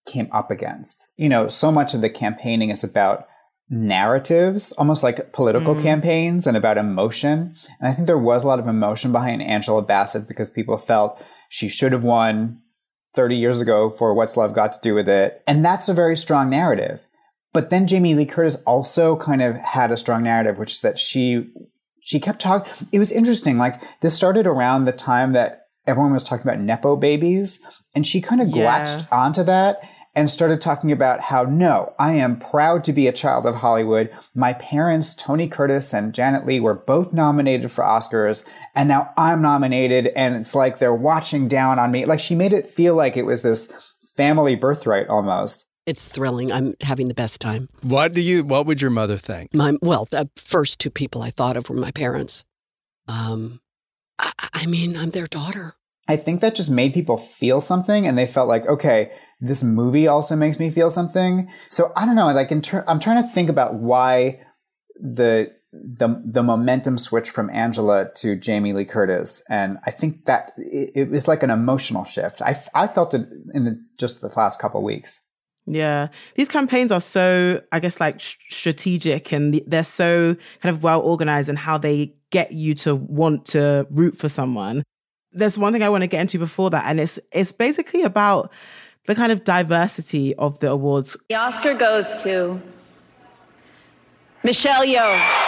came 0.07 0.29
up 0.33 0.51
against. 0.51 1.11
You 1.17 1.29
know, 1.29 1.49
so 1.49 1.73
much 1.73 1.95
of 1.95 2.01
the 2.01 2.11
campaigning 2.11 2.71
is 2.71 2.85
about 2.85 3.27
narratives, 3.69 4.73
almost 4.73 5.03
like 5.03 5.33
political 5.33 5.75
mm. 5.75 5.83
campaigns 5.83 6.47
and 6.47 6.57
about 6.57 6.79
emotion. 6.79 7.57
And 7.81 7.89
I 7.89 7.93
think 7.93 8.07
there 8.07 8.19
was 8.19 8.45
a 8.45 8.47
lot 8.47 8.61
of 8.61 8.69
emotion 8.69 9.11
behind 9.11 9.43
Angela 9.43 9.83
Bassett 9.83 10.29
because 10.29 10.51
people 10.51 10.79
felt 10.79 11.21
she 11.49 11.69
should 11.69 11.93
have 11.93 12.05
won 12.05 12.61
30 13.15 13.37
years 13.37 13.61
ago 13.61 13.91
for 13.91 14.15
What's 14.15 14.37
Love 14.37 14.53
Got 14.53 14.73
to 14.75 14.79
Do 14.83 14.95
with 14.95 15.09
It. 15.09 15.43
And 15.47 15.65
that's 15.65 15.89
a 15.89 15.95
very 15.95 16.17
strong 16.17 16.51
narrative. 16.51 17.01
But 17.53 17.71
then 17.71 17.87
Jamie 17.87 18.15
Lee 18.15 18.27
Curtis 18.27 18.57
also 18.67 19.17
kind 19.17 19.41
of 19.41 19.57
had 19.57 19.91
a 19.91 19.97
strong 19.97 20.23
narrative, 20.23 20.59
which 20.59 20.75
is 20.75 20.81
that 20.83 20.99
she 20.99 21.51
she 22.07 22.21
kept 22.21 22.41
talking. 22.41 22.73
It 22.93 23.01
was 23.01 23.11
interesting. 23.11 23.59
Like 23.59 23.83
this 24.01 24.15
started 24.15 24.47
around 24.47 24.85
the 24.85 24.93
time 24.93 25.33
that 25.33 25.67
everyone 25.89 26.13
was 26.13 26.23
talking 26.23 26.47
about 26.47 26.61
nepo 26.61 26.95
babies, 26.95 27.61
and 27.97 28.07
she 28.07 28.21
kind 28.21 28.41
of 28.41 28.49
yeah. 28.49 28.65
latched 28.65 29.13
onto 29.13 29.43
that 29.43 29.81
and 30.15 30.31
started 30.31 30.61
talking 30.61 30.93
about 30.93 31.21
how 31.21 31.43
no, 31.43 31.95
I 31.99 32.13
am 32.13 32.39
proud 32.39 32.85
to 32.85 32.93
be 32.93 33.09
a 33.09 33.13
child 33.13 33.45
of 33.45 33.57
Hollywood. 33.57 34.09
My 34.35 34.53
parents, 34.53 35.17
Tony 35.17 35.49
Curtis 35.49 35.93
and 35.93 36.15
Janet 36.15 36.47
Leigh, 36.47 36.61
were 36.61 36.75
both 36.75 37.13
nominated 37.13 37.73
for 37.73 37.83
Oscars, 37.83 38.47
and 38.77 38.89
now 38.89 39.13
I'm 39.17 39.43
nominated, 39.43 40.13
and 40.15 40.37
it's 40.37 40.55
like 40.55 40.79
they're 40.79 40.95
watching 40.95 41.49
down 41.49 41.81
on 41.81 41.91
me. 41.91 42.07
Like 42.07 42.21
she 42.21 42.37
made 42.37 42.53
it 42.53 42.71
feel 42.71 42.95
like 42.95 43.17
it 43.17 43.27
was 43.27 43.43
this 43.43 43.73
family 44.17 44.55
birthright 44.55 45.09
almost. 45.09 45.67
It's 45.87 46.09
thrilling. 46.09 46.51
I'm 46.51 46.75
having 46.81 47.07
the 47.09 47.15
best 47.15 47.41
time. 47.41 47.69
What 47.83 48.13
do 48.13 48.21
you? 48.21 48.45
What 48.45 48.67
would 48.67 48.83
your 48.83 48.91
mother 48.91 49.17
think? 49.17 49.55
My 49.55 49.77
well, 49.81 50.07
the 50.11 50.29
first 50.37 50.81
two 50.81 50.91
people 50.91 51.23
I 51.23 51.31
thought 51.31 51.57
of 51.57 51.71
were 51.71 51.77
my 51.77 51.93
parents. 51.93 52.45
Um, 53.07 53.61
I, 54.19 54.33
I 54.53 54.67
mean, 54.67 54.97
I'm 54.97 55.11
their 55.11 55.29
daughter. 55.29 55.75
I 56.09 56.17
think 56.17 56.41
that 56.41 56.55
just 56.55 56.71
made 56.71 56.95
people 56.95 57.17
feel 57.17 57.61
something, 57.61 58.07
and 58.07 58.17
they 58.17 58.27
felt 58.27 58.49
like, 58.49 58.67
okay, 58.67 59.13
this 59.41 59.63
movie 59.63 60.07
also 60.07 60.37
makes 60.37 60.59
me 60.59 60.71
feel 60.71 60.91
something. 60.91 61.49
So 61.69 61.93
I 61.97 62.05
don't 62.05 62.17
know. 62.17 62.33
Like, 62.33 62.51
in 62.51 62.63
ter- 62.63 62.85
I'm 62.89 63.01
trying 63.01 63.23
to 63.23 63.29
think 63.29 63.49
about 63.49 63.75
why 63.75 64.41
the 64.97 65.53
the 65.73 66.23
the 66.25 66.43
momentum 66.43 66.99
switch 66.99 67.31
from 67.31 67.51
Angela 67.51 68.11
to 68.17 68.35
Jamie 68.35 68.73
Lee 68.73 68.85
Curtis, 68.85 69.43
and 69.49 69.79
I 69.87 69.91
think 69.91 70.25
that 70.27 70.53
it, 70.57 70.93
it 70.95 71.11
was 71.11 71.29
like 71.29 71.43
an 71.43 71.51
emotional 71.51 72.05
shift. 72.05 72.43
I, 72.43 72.61
I 72.75 72.87
felt 72.87 73.15
it 73.15 73.29
in 73.55 73.65
the, 73.65 73.85
just 73.99 74.21
the 74.21 74.33
last 74.37 74.61
couple 74.61 74.81
of 74.81 74.85
weeks. 74.85 75.21
Yeah, 75.67 76.09
these 76.37 76.49
campaigns 76.49 76.93
are 76.93 77.01
so, 77.01 77.61
I 77.73 77.81
guess, 77.81 77.99
like 77.99 78.21
strategic, 78.21 79.33
and 79.33 79.61
they're 79.67 79.83
so 79.83 80.37
kind 80.61 80.75
of 80.75 80.85
well 80.85 81.01
organized 81.01 81.49
in 81.49 81.57
how 81.57 81.77
they 81.77 82.15
get 82.31 82.53
you 82.53 82.75
to 82.77 82.95
want 82.95 83.47
to 83.47 83.87
root 83.91 84.17
for 84.17 84.29
someone. 84.29 84.85
There's 85.33 85.59
one 85.59 85.73
thing 85.73 85.83
I 85.83 85.89
want 85.89 86.03
to 86.03 86.07
get 86.07 86.21
into 86.21 86.39
before 86.39 86.71
that, 86.71 86.85
and 86.87 87.01
it's 87.01 87.19
it's 87.33 87.51
basically 87.51 88.03
about 88.03 88.53
the 89.07 89.15
kind 89.15 89.33
of 89.33 89.43
diversity 89.43 90.35
of 90.37 90.59
the 90.61 90.71
awards. 90.71 91.17
The 91.29 91.35
Oscar 91.35 91.75
goes 91.75 92.15
to 92.23 92.61
Michelle 94.45 94.85
Yeoh. 94.85 95.46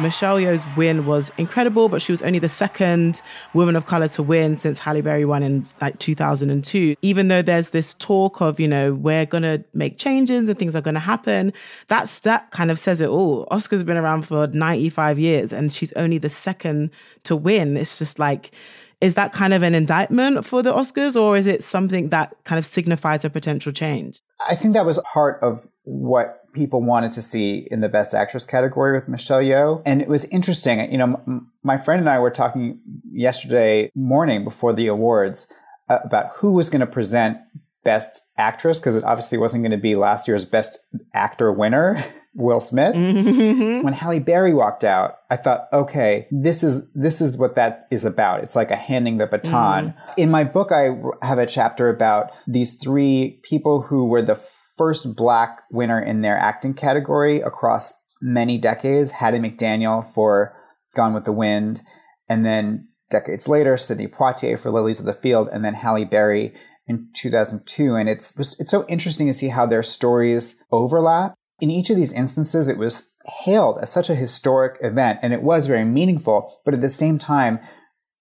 Michelle 0.00 0.36
Yeoh's 0.36 0.64
win 0.76 1.06
was 1.06 1.32
incredible, 1.38 1.88
but 1.88 2.00
she 2.00 2.12
was 2.12 2.22
only 2.22 2.38
the 2.38 2.48
second 2.48 3.20
woman 3.52 3.74
of 3.74 3.86
color 3.86 4.06
to 4.08 4.22
win 4.22 4.56
since 4.56 4.78
Halle 4.78 5.00
Berry 5.00 5.24
won 5.24 5.42
in 5.42 5.68
like 5.80 5.98
2002. 5.98 6.94
Even 7.02 7.28
though 7.28 7.42
there's 7.42 7.70
this 7.70 7.94
talk 7.94 8.40
of, 8.40 8.60
you 8.60 8.68
know, 8.68 8.94
we're 8.94 9.26
going 9.26 9.42
to 9.42 9.64
make 9.74 9.98
changes 9.98 10.48
and 10.48 10.58
things 10.58 10.76
are 10.76 10.80
going 10.80 10.94
to 10.94 11.00
happen, 11.00 11.52
that's 11.88 12.20
that 12.20 12.50
kind 12.52 12.70
of 12.70 12.78
says 12.78 13.00
it 13.00 13.08
all. 13.08 13.48
Oscar's 13.50 13.82
been 13.82 13.96
around 13.96 14.22
for 14.22 14.46
95 14.46 15.18
years 15.18 15.52
and 15.52 15.72
she's 15.72 15.92
only 15.94 16.18
the 16.18 16.30
second 16.30 16.90
to 17.24 17.34
win. 17.34 17.76
It's 17.76 17.98
just 17.98 18.18
like, 18.18 18.52
is 19.00 19.14
that 19.14 19.32
kind 19.32 19.52
of 19.52 19.62
an 19.62 19.74
indictment 19.74 20.44
for 20.44 20.62
the 20.62 20.72
Oscars 20.72 21.20
or 21.20 21.36
is 21.36 21.46
it 21.46 21.62
something 21.62 22.08
that 22.10 22.34
kind 22.44 22.58
of 22.58 22.66
signifies 22.66 23.24
a 23.24 23.30
potential 23.30 23.72
change? 23.72 24.20
I 24.48 24.54
think 24.54 24.74
that 24.74 24.86
was 24.86 25.00
part 25.12 25.42
of 25.42 25.68
what 25.82 26.44
people 26.58 26.82
wanted 26.82 27.12
to 27.12 27.22
see 27.22 27.66
in 27.70 27.80
the 27.80 27.88
Best 27.88 28.14
Actress 28.14 28.44
category 28.44 28.92
with 28.92 29.08
Michelle 29.08 29.40
Yeoh. 29.40 29.80
And 29.86 30.02
it 30.02 30.08
was 30.08 30.24
interesting. 30.26 30.90
You 30.90 30.98
know, 30.98 31.22
m- 31.26 31.52
my 31.62 31.78
friend 31.78 32.00
and 32.00 32.08
I 32.10 32.18
were 32.18 32.30
talking 32.30 32.80
yesterday 33.10 33.90
morning 33.94 34.44
before 34.44 34.72
the 34.72 34.88
awards 34.88 35.50
uh, 35.88 36.00
about 36.04 36.32
who 36.36 36.52
was 36.52 36.68
going 36.68 36.80
to 36.80 36.86
present 36.86 37.38
Best 37.84 38.22
Actress 38.36 38.80
because 38.80 38.96
it 38.96 39.04
obviously 39.04 39.38
wasn't 39.38 39.62
going 39.62 39.70
to 39.70 39.78
be 39.78 39.94
last 39.94 40.28
year's 40.28 40.44
Best 40.44 40.78
Actor 41.14 41.52
winner. 41.52 42.04
Will 42.38 42.60
Smith. 42.60 42.94
Mm-hmm. 42.94 43.82
When 43.84 43.92
Halle 43.92 44.20
Berry 44.20 44.54
walked 44.54 44.84
out, 44.84 45.16
I 45.28 45.36
thought, 45.36 45.66
okay, 45.72 46.28
this 46.30 46.62
is 46.62 46.90
this 46.92 47.20
is 47.20 47.36
what 47.36 47.56
that 47.56 47.88
is 47.90 48.04
about. 48.04 48.44
It's 48.44 48.54
like 48.54 48.70
a 48.70 48.76
handing 48.76 49.18
the 49.18 49.26
baton. 49.26 49.88
Mm. 49.88 50.14
In 50.16 50.30
my 50.30 50.44
book, 50.44 50.70
I 50.70 50.96
have 51.26 51.38
a 51.38 51.46
chapter 51.46 51.90
about 51.90 52.30
these 52.46 52.74
three 52.74 53.40
people 53.42 53.82
who 53.82 54.06
were 54.06 54.22
the 54.22 54.36
first 54.36 55.16
black 55.16 55.62
winner 55.72 56.00
in 56.00 56.22
their 56.22 56.38
acting 56.38 56.74
category 56.74 57.40
across 57.40 57.92
many 58.22 58.56
decades. 58.56 59.10
Hattie 59.10 59.38
McDaniel 59.38 60.08
for 60.14 60.56
Gone 60.94 61.14
with 61.14 61.24
the 61.24 61.32
Wind, 61.32 61.82
and 62.28 62.46
then 62.46 62.88
decades 63.10 63.48
later, 63.48 63.76
Sidney 63.76 64.06
Poitier 64.06 64.58
for 64.58 64.70
Lilies 64.70 65.00
of 65.00 65.06
the 65.06 65.12
Field, 65.12 65.48
and 65.52 65.64
then 65.64 65.74
Halle 65.74 66.04
Berry 66.04 66.54
in 66.86 67.08
2002. 67.14 67.96
And 67.96 68.08
it's 68.08 68.38
it's 68.60 68.70
so 68.70 68.86
interesting 68.86 69.26
to 69.26 69.32
see 69.32 69.48
how 69.48 69.66
their 69.66 69.82
stories 69.82 70.62
overlap. 70.70 71.34
In 71.60 71.70
each 71.70 71.90
of 71.90 71.96
these 71.96 72.12
instances, 72.12 72.68
it 72.68 72.78
was 72.78 73.10
hailed 73.26 73.78
as 73.80 73.90
such 73.90 74.08
a 74.08 74.14
historic 74.14 74.78
event, 74.80 75.20
and 75.22 75.32
it 75.32 75.42
was 75.42 75.66
very 75.66 75.84
meaningful. 75.84 76.60
But 76.64 76.74
at 76.74 76.80
the 76.80 76.88
same 76.88 77.18
time, 77.18 77.58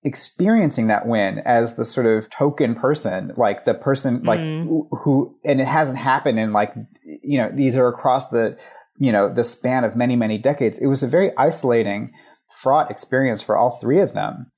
experiencing 0.03 0.87
that 0.87 1.05
win 1.05 1.39
as 1.39 1.75
the 1.75 1.85
sort 1.85 2.05
of 2.05 2.29
token 2.29 2.75
person, 2.75 3.33
like 3.37 3.65
the 3.65 3.73
person, 3.73 4.23
like 4.23 4.39
mm. 4.39 4.87
who, 5.03 5.37
and 5.43 5.59
it 5.59 5.67
hasn't 5.67 5.99
happened 5.99 6.39
in 6.39 6.53
like, 6.53 6.73
you 7.03 7.37
know, 7.37 7.51
these 7.53 7.75
are 7.75 7.87
across 7.87 8.29
the, 8.29 8.57
you 8.97 9.11
know, 9.11 9.31
the 9.31 9.43
span 9.43 9.83
of 9.83 9.95
many, 9.95 10.15
many 10.15 10.37
decades. 10.37 10.77
It 10.79 10.87
was 10.87 11.03
a 11.03 11.07
very 11.07 11.35
isolating, 11.37 12.13
fraught 12.49 12.89
experience 12.89 13.41
for 13.41 13.57
all 13.57 13.77
three 13.77 13.99
of 13.99 14.13
them. 14.13 14.51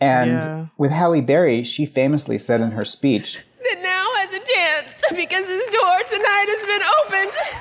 And 0.00 0.42
yeah. 0.42 0.66
with 0.78 0.90
Halle 0.90 1.20
Berry, 1.20 1.62
she 1.62 1.86
famously 1.86 2.38
said 2.38 2.60
in 2.60 2.72
her 2.72 2.84
speech 2.84 3.44
that 3.62 3.82
now 3.82 4.06
has 4.16 4.32
a 4.32 4.38
chance 4.38 5.00
because 5.10 5.46
his 5.46 5.66
door 5.66 5.98
tonight 6.06 6.46
has 6.48 6.64
been 6.64 6.82
opened. 7.00 7.36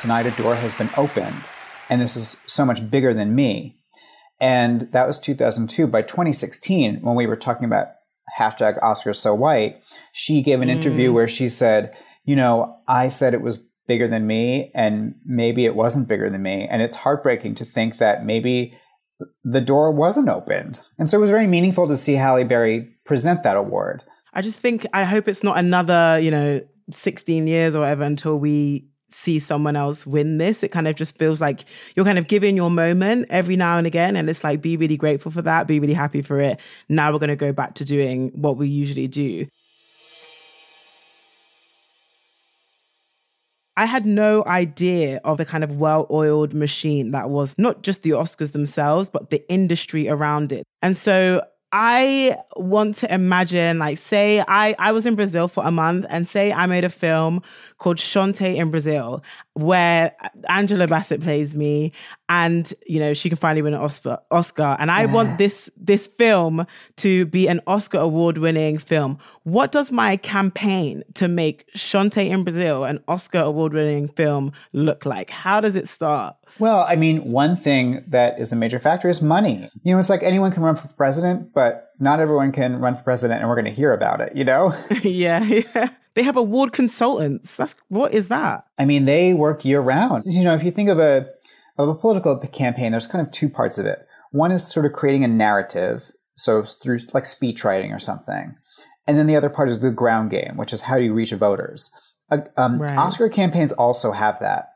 Tonight 0.00 0.26
a 0.26 0.30
door 0.32 0.54
has 0.54 0.72
been 0.74 0.90
opened, 0.96 1.48
and 1.88 2.00
this 2.00 2.16
is 2.16 2.36
so 2.46 2.64
much 2.64 2.88
bigger 2.90 3.12
than 3.12 3.34
me. 3.34 3.78
And 4.40 4.82
that 4.92 5.06
was 5.06 5.18
2002. 5.18 5.86
By 5.88 6.02
2016, 6.02 7.00
when 7.00 7.16
we 7.16 7.26
were 7.26 7.36
talking 7.36 7.64
about 7.64 7.88
hashtag 8.38 8.80
Oscars 8.80 9.16
so 9.16 9.34
white, 9.34 9.82
she 10.12 10.42
gave 10.42 10.60
an 10.60 10.68
mm. 10.68 10.72
interview 10.72 11.12
where 11.12 11.28
she 11.28 11.48
said, 11.48 11.96
you 12.24 12.36
know, 12.36 12.78
I 12.86 13.08
said 13.08 13.34
it 13.34 13.42
was 13.42 13.66
bigger 13.86 14.06
than 14.06 14.26
me 14.26 14.70
and 14.74 15.14
maybe 15.24 15.64
it 15.64 15.74
wasn't 15.74 16.08
bigger 16.08 16.28
than 16.28 16.42
me. 16.42 16.68
And 16.70 16.82
it's 16.82 16.96
heartbreaking 16.96 17.54
to 17.56 17.64
think 17.64 17.98
that 17.98 18.24
maybe 18.24 18.78
the 19.42 19.62
door 19.62 19.90
wasn't 19.90 20.28
opened. 20.28 20.80
And 20.98 21.08
so 21.08 21.18
it 21.18 21.22
was 21.22 21.30
very 21.30 21.46
meaningful 21.46 21.88
to 21.88 21.96
see 21.96 22.14
Halle 22.14 22.44
Berry 22.44 22.94
present 23.04 23.42
that 23.42 23.56
award. 23.56 24.04
I 24.34 24.42
just 24.42 24.58
think, 24.58 24.86
I 24.92 25.04
hope 25.04 25.26
it's 25.26 25.42
not 25.42 25.58
another, 25.58 26.18
you 26.20 26.30
know, 26.30 26.60
16 26.90 27.46
years 27.46 27.74
or 27.74 27.80
whatever 27.80 28.04
until 28.04 28.38
we 28.38 28.86
see 29.10 29.38
someone 29.38 29.76
else 29.76 30.06
win 30.06 30.38
this. 30.38 30.62
It 30.62 30.68
kind 30.68 30.88
of 30.88 30.96
just 30.96 31.16
feels 31.18 31.40
like 31.40 31.64
you're 31.94 32.04
kind 32.04 32.18
of 32.18 32.26
giving 32.26 32.56
your 32.56 32.70
moment 32.70 33.26
every 33.30 33.56
now 33.56 33.78
and 33.78 33.86
again. 33.86 34.16
And 34.16 34.28
it's 34.28 34.44
like, 34.44 34.60
be 34.60 34.76
really 34.76 34.96
grateful 34.96 35.32
for 35.32 35.42
that, 35.42 35.66
be 35.66 35.80
really 35.80 35.94
happy 35.94 36.22
for 36.22 36.40
it. 36.40 36.60
Now 36.88 37.12
we're 37.12 37.18
going 37.18 37.28
to 37.28 37.36
go 37.36 37.52
back 37.52 37.74
to 37.76 37.84
doing 37.84 38.30
what 38.34 38.56
we 38.56 38.68
usually 38.68 39.08
do. 39.08 39.46
I 43.76 43.84
had 43.84 44.06
no 44.06 44.44
idea 44.44 45.20
of 45.22 45.38
the 45.38 45.44
kind 45.44 45.62
of 45.62 45.76
well 45.76 46.08
oiled 46.10 46.52
machine 46.52 47.12
that 47.12 47.30
was 47.30 47.54
not 47.58 47.84
just 47.84 48.02
the 48.02 48.10
Oscars 48.10 48.50
themselves, 48.50 49.08
but 49.08 49.30
the 49.30 49.48
industry 49.48 50.08
around 50.08 50.50
it. 50.50 50.64
And 50.82 50.96
so 50.96 51.42
I 51.70 52.36
want 52.56 52.96
to 52.96 53.12
imagine, 53.12 53.78
like, 53.78 53.98
say 53.98 54.42
I, 54.48 54.74
I 54.78 54.92
was 54.92 55.04
in 55.04 55.16
Brazil 55.16 55.48
for 55.48 55.62
a 55.64 55.70
month 55.70 56.06
and 56.08 56.26
say 56.26 56.50
I 56.50 56.64
made 56.66 56.84
a 56.84 56.88
film 56.88 57.42
called 57.76 57.98
Chanté 57.98 58.56
in 58.56 58.70
Brazil, 58.70 59.22
where 59.52 60.14
Angela 60.48 60.86
Bassett 60.86 61.20
plays 61.20 61.54
me, 61.54 61.92
and 62.28 62.72
you 62.86 63.00
know 63.00 63.14
she 63.14 63.28
can 63.28 63.38
finally 63.38 63.62
win 63.62 63.74
an 63.74 63.80
Oscar. 63.80 64.18
Oscar, 64.30 64.76
and 64.78 64.90
I 64.90 65.06
want 65.06 65.38
this 65.38 65.70
this 65.76 66.06
film 66.06 66.66
to 66.96 67.26
be 67.26 67.48
an 67.48 67.60
Oscar 67.66 67.98
award 67.98 68.38
winning 68.38 68.78
film. 68.78 69.18
What 69.44 69.72
does 69.72 69.90
my 69.90 70.16
campaign 70.16 71.02
to 71.14 71.28
make 71.28 71.70
Chanté 71.74 72.28
in 72.30 72.44
Brazil 72.44 72.84
an 72.84 73.02
Oscar 73.08 73.40
award 73.40 73.72
winning 73.72 74.08
film 74.08 74.52
look 74.72 75.06
like? 75.06 75.30
How 75.30 75.60
does 75.60 75.76
it 75.76 75.88
start? 75.88 76.36
Well, 76.58 76.84
I 76.88 76.96
mean, 76.96 77.30
one 77.30 77.56
thing 77.56 78.04
that 78.08 78.38
is 78.38 78.52
a 78.52 78.56
major 78.56 78.78
factor 78.78 79.08
is 79.08 79.22
money. 79.22 79.70
You 79.82 79.94
know, 79.94 80.00
it's 80.00 80.10
like 80.10 80.22
anyone 80.22 80.52
can 80.52 80.62
run 80.62 80.76
for 80.76 80.88
president, 80.88 81.52
but 81.52 81.92
not 81.98 82.20
everyone 82.20 82.52
can 82.52 82.78
run 82.78 82.96
for 82.96 83.02
president, 83.02 83.40
and 83.40 83.48
we're 83.48 83.54
going 83.54 83.64
to 83.66 83.70
hear 83.70 83.92
about 83.92 84.20
it. 84.20 84.34
You 84.36 84.44
know? 84.44 84.74
yeah, 85.02 85.42
yeah. 85.44 85.90
They 86.14 86.22
have 86.24 86.36
award 86.36 86.72
consultants. 86.72 87.56
That's 87.56 87.76
what 87.88 88.12
is 88.12 88.28
that? 88.28 88.66
I 88.76 88.84
mean, 88.84 89.04
they 89.04 89.34
work 89.34 89.64
year 89.64 89.80
round. 89.80 90.24
You 90.26 90.42
know, 90.42 90.54
if 90.54 90.64
you 90.64 90.70
think 90.70 90.88
of 90.88 90.98
a 90.98 91.28
of 91.78 91.88
a 91.88 91.94
political 91.94 92.36
campaign, 92.38 92.92
there's 92.92 93.06
kind 93.06 93.24
of 93.24 93.32
two 93.32 93.48
parts 93.48 93.78
of 93.78 93.86
it. 93.86 94.06
One 94.32 94.50
is 94.50 94.66
sort 94.66 94.84
of 94.84 94.92
creating 94.92 95.24
a 95.24 95.28
narrative, 95.28 96.10
so 96.34 96.62
through 96.62 96.98
like 97.14 97.24
speech 97.24 97.64
writing 97.64 97.92
or 97.92 97.98
something, 97.98 98.56
and 99.06 99.16
then 99.16 99.26
the 99.26 99.36
other 99.36 99.48
part 99.48 99.68
is 99.68 99.80
the 99.80 99.90
ground 99.90 100.30
game, 100.30 100.56
which 100.56 100.72
is 100.72 100.82
how 100.82 100.96
do 100.96 101.04
you 101.04 101.14
reach 101.14 101.32
voters. 101.32 101.90
Uh, 102.30 102.38
um, 102.56 102.82
right. 102.82 102.98
Oscar 102.98 103.28
campaigns 103.28 103.72
also 103.72 104.12
have 104.12 104.38
that, 104.40 104.68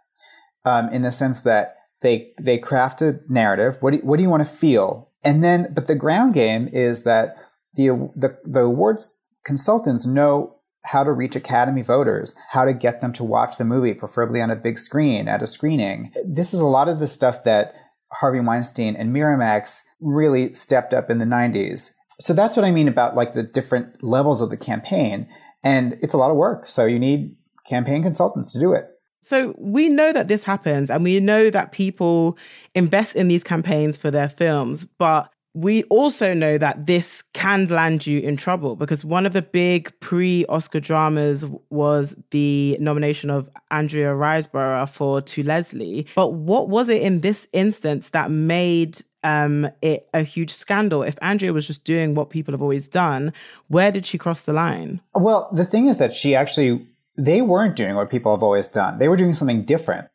um, 0.64 0.88
in 0.88 1.02
the 1.02 1.12
sense 1.12 1.42
that 1.42 1.76
they 2.00 2.32
they 2.40 2.58
craft 2.58 3.02
a 3.02 3.20
narrative. 3.28 3.76
What 3.80 3.90
do 3.90 3.96
you, 3.98 4.02
what 4.02 4.16
do 4.16 4.22
you 4.22 4.30
want 4.30 4.46
to 4.46 4.52
feel? 4.52 5.10
And 5.24 5.44
then, 5.44 5.72
but 5.72 5.86
the 5.86 5.94
ground 5.94 6.34
game 6.34 6.68
is 6.72 7.04
that 7.04 7.36
the 7.74 7.88
the 8.16 8.38
the 8.44 8.60
awards 8.60 9.14
consultants 9.44 10.06
know 10.06 10.56
how 10.84 11.04
to 11.04 11.12
reach 11.12 11.36
Academy 11.36 11.82
voters, 11.82 12.34
how 12.50 12.64
to 12.64 12.72
get 12.72 13.00
them 13.00 13.12
to 13.14 13.24
watch 13.24 13.56
the 13.56 13.64
movie, 13.64 13.94
preferably 13.94 14.40
on 14.40 14.50
a 14.50 14.56
big 14.56 14.78
screen 14.78 15.28
at 15.28 15.42
a 15.42 15.46
screening. 15.46 16.12
This 16.24 16.52
is 16.52 16.60
a 16.60 16.66
lot 16.66 16.88
of 16.88 16.98
the 16.98 17.08
stuff 17.08 17.44
that 17.44 17.74
Harvey 18.12 18.40
Weinstein 18.40 18.96
and 18.96 19.14
Miramax 19.14 19.82
really 20.00 20.52
stepped 20.54 20.92
up 20.92 21.10
in 21.10 21.18
the 21.18 21.24
90s. 21.24 21.92
So 22.20 22.32
that's 22.32 22.56
what 22.56 22.64
I 22.64 22.70
mean 22.70 22.88
about 22.88 23.16
like 23.16 23.34
the 23.34 23.42
different 23.42 24.02
levels 24.02 24.40
of 24.40 24.50
the 24.50 24.56
campaign. 24.56 25.28
And 25.62 25.98
it's 26.02 26.14
a 26.14 26.18
lot 26.18 26.30
of 26.30 26.36
work. 26.36 26.68
So 26.68 26.84
you 26.84 26.98
need 26.98 27.34
campaign 27.66 28.02
consultants 28.02 28.52
to 28.52 28.60
do 28.60 28.72
it. 28.72 28.88
So 29.22 29.54
we 29.56 29.88
know 29.88 30.12
that 30.12 30.26
this 30.28 30.42
happens 30.42 30.90
and 30.90 31.04
we 31.04 31.20
know 31.20 31.48
that 31.48 31.72
people 31.72 32.36
invest 32.74 33.14
in 33.14 33.28
these 33.28 33.44
campaigns 33.44 33.96
for 33.96 34.10
their 34.10 34.28
films, 34.28 34.84
but 34.84 35.32
we 35.54 35.82
also 35.84 36.32
know 36.32 36.56
that 36.56 36.86
this 36.86 37.22
can 37.34 37.66
land 37.66 38.06
you 38.06 38.20
in 38.20 38.36
trouble 38.36 38.74
because 38.74 39.04
one 39.04 39.26
of 39.26 39.34
the 39.34 39.42
big 39.42 39.92
pre 40.00 40.46
Oscar 40.46 40.80
dramas 40.80 41.44
was 41.68 42.16
the 42.30 42.76
nomination 42.80 43.28
of 43.28 43.50
Andrea 43.70 44.14
Riseborough 44.14 44.88
for 44.88 45.20
To 45.20 45.42
Leslie. 45.42 46.06
But 46.14 46.32
what 46.32 46.68
was 46.70 46.88
it 46.88 47.02
in 47.02 47.20
this 47.20 47.48
instance 47.52 48.10
that 48.10 48.30
made 48.30 49.02
um, 49.24 49.68
it 49.82 50.08
a 50.14 50.22
huge 50.22 50.50
scandal? 50.50 51.02
If 51.02 51.18
Andrea 51.20 51.52
was 51.52 51.66
just 51.66 51.84
doing 51.84 52.14
what 52.14 52.30
people 52.30 52.52
have 52.52 52.62
always 52.62 52.88
done, 52.88 53.32
where 53.68 53.92
did 53.92 54.06
she 54.06 54.16
cross 54.16 54.40
the 54.40 54.54
line? 54.54 55.00
Well, 55.14 55.50
the 55.52 55.66
thing 55.66 55.86
is 55.86 55.98
that 55.98 56.14
she 56.14 56.34
actually, 56.34 56.86
they 57.18 57.42
weren't 57.42 57.76
doing 57.76 57.94
what 57.94 58.10
people 58.10 58.34
have 58.34 58.42
always 58.42 58.68
done, 58.68 58.98
they 58.98 59.08
were 59.08 59.16
doing 59.16 59.34
something 59.34 59.64
different. 59.66 60.08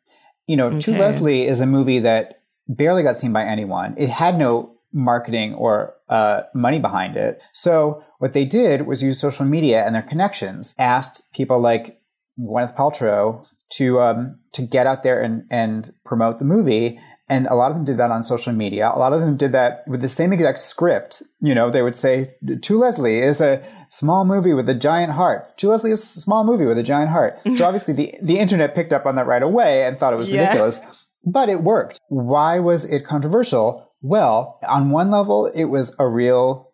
You 0.48 0.56
know, 0.56 0.68
okay. 0.68 0.80
To 0.80 0.98
Leslie 0.98 1.46
is 1.46 1.60
a 1.60 1.66
movie 1.66 2.00
that 2.00 2.40
barely 2.66 3.02
got 3.02 3.18
seen 3.18 3.32
by 3.32 3.44
anyone. 3.44 3.94
It 3.98 4.08
had 4.08 4.38
no 4.38 4.77
marketing 4.92 5.54
or 5.54 5.94
uh, 6.08 6.42
money 6.54 6.78
behind 6.78 7.16
it. 7.16 7.40
So 7.52 8.02
what 8.18 8.32
they 8.32 8.44
did 8.44 8.86
was 8.86 9.02
use 9.02 9.20
social 9.20 9.44
media 9.46 9.84
and 9.84 9.94
their 9.94 10.02
connections, 10.02 10.74
asked 10.78 11.32
people 11.32 11.60
like 11.60 12.00
Gwyneth 12.40 12.76
Paltrow 12.76 13.44
to 13.74 14.00
um, 14.00 14.38
to 14.54 14.62
get 14.62 14.86
out 14.86 15.02
there 15.02 15.20
and, 15.20 15.44
and 15.50 15.92
promote 16.04 16.38
the 16.38 16.44
movie. 16.44 16.98
And 17.30 17.46
a 17.48 17.54
lot 17.54 17.70
of 17.70 17.76
them 17.76 17.84
did 17.84 17.98
that 17.98 18.10
on 18.10 18.22
social 18.22 18.54
media. 18.54 18.90
A 18.94 18.98
lot 18.98 19.12
of 19.12 19.20
them 19.20 19.36
did 19.36 19.52
that 19.52 19.84
with 19.86 20.00
the 20.00 20.08
same 20.08 20.32
exact 20.32 20.60
script. 20.60 21.22
You 21.40 21.54
know, 21.54 21.68
they 21.68 21.82
would 21.82 21.94
say, 21.96 22.34
To 22.62 22.78
Leslie 22.78 23.18
is 23.18 23.42
a 23.42 23.62
small 23.90 24.24
movie 24.24 24.54
with 24.54 24.66
a 24.70 24.74
giant 24.74 25.12
heart. 25.12 25.58
To 25.58 25.68
Leslie 25.68 25.90
is 25.90 26.00
a 26.16 26.20
small 26.22 26.44
movie 26.44 26.64
with 26.64 26.78
a 26.78 26.82
giant 26.82 27.10
heart. 27.10 27.38
So 27.56 27.66
obviously 27.66 27.92
the, 27.92 28.14
the 28.22 28.38
internet 28.38 28.74
picked 28.74 28.94
up 28.94 29.04
on 29.04 29.16
that 29.16 29.26
right 29.26 29.42
away 29.42 29.84
and 29.84 29.98
thought 29.98 30.14
it 30.14 30.16
was 30.16 30.30
Yeah. 30.30 30.40
ridiculous. 30.40 30.80
But 31.24 31.50
it 31.50 31.62
worked. 31.62 32.00
Why 32.08 32.60
was 32.60 32.86
it 32.86 33.04
controversial? 33.04 33.87
Well, 34.00 34.60
on 34.66 34.90
one 34.90 35.10
level, 35.10 35.46
it 35.46 35.64
was 35.64 35.94
a 35.98 36.06
real 36.06 36.72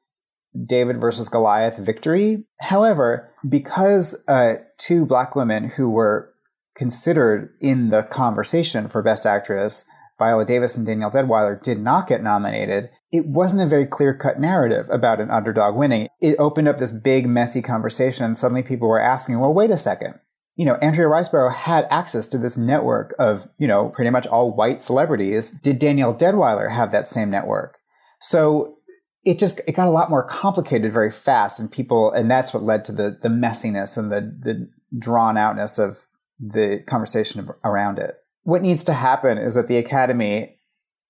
David 0.66 1.00
versus 1.00 1.28
Goliath 1.28 1.78
victory. 1.78 2.44
However, 2.60 3.32
because 3.48 4.22
uh, 4.28 4.56
two 4.78 5.04
black 5.04 5.34
women 5.34 5.70
who 5.70 5.88
were 5.90 6.32
considered 6.74 7.54
in 7.60 7.90
the 7.90 8.02
conversation 8.02 8.88
for 8.88 9.02
Best 9.02 9.26
Actress, 9.26 9.86
Viola 10.18 10.44
Davis 10.44 10.76
and 10.76 10.86
Danielle 10.86 11.10
Deadwyler, 11.10 11.60
did 11.60 11.78
not 11.78 12.06
get 12.08 12.22
nominated, 12.22 12.90
it 13.10 13.26
wasn't 13.26 13.62
a 13.62 13.66
very 13.66 13.86
clear 13.86 14.14
cut 14.14 14.40
narrative 14.40 14.86
about 14.90 15.20
an 15.20 15.30
underdog 15.30 15.76
winning. 15.76 16.08
It 16.20 16.36
opened 16.38 16.68
up 16.68 16.78
this 16.78 16.92
big, 16.92 17.26
messy 17.26 17.62
conversation. 17.62 18.24
and 18.24 18.38
Suddenly 18.38 18.62
people 18.62 18.88
were 18.88 19.00
asking, 19.00 19.38
well, 19.38 19.54
wait 19.54 19.70
a 19.70 19.78
second. 19.78 20.14
You 20.56 20.64
know, 20.64 20.76
Andrea 20.76 21.08
Riseborough 21.08 21.52
had 21.52 21.86
access 21.90 22.26
to 22.28 22.38
this 22.38 22.56
network 22.56 23.14
of, 23.18 23.48
you 23.58 23.66
know, 23.66 23.88
pretty 23.88 24.10
much 24.10 24.26
all 24.26 24.54
white 24.54 24.82
celebrities. 24.82 25.50
Did 25.50 25.80
Danielle 25.80 26.14
Deadwyler 26.14 26.70
have 26.70 26.92
that 26.92 27.08
same 27.08 27.28
network? 27.28 27.78
So 28.20 28.78
it 29.24 29.38
just 29.38 29.60
it 29.66 29.72
got 29.72 29.88
a 29.88 29.90
lot 29.90 30.10
more 30.10 30.22
complicated 30.22 30.92
very 30.92 31.10
fast 31.10 31.58
and 31.58 31.70
people 31.70 32.12
and 32.12 32.30
that's 32.30 32.52
what 32.52 32.62
led 32.62 32.84
to 32.84 32.92
the 32.92 33.18
the 33.22 33.28
messiness 33.28 33.96
and 33.96 34.12
the 34.12 34.20
the 34.20 34.68
drawn 34.98 35.36
outness 35.36 35.78
of 35.78 36.06
the 36.38 36.82
conversation 36.86 37.48
around 37.64 37.98
it 37.98 38.16
what 38.42 38.62
needs 38.62 38.84
to 38.84 38.92
happen 38.92 39.38
is 39.38 39.54
that 39.54 39.66
the 39.66 39.76
academy 39.76 40.58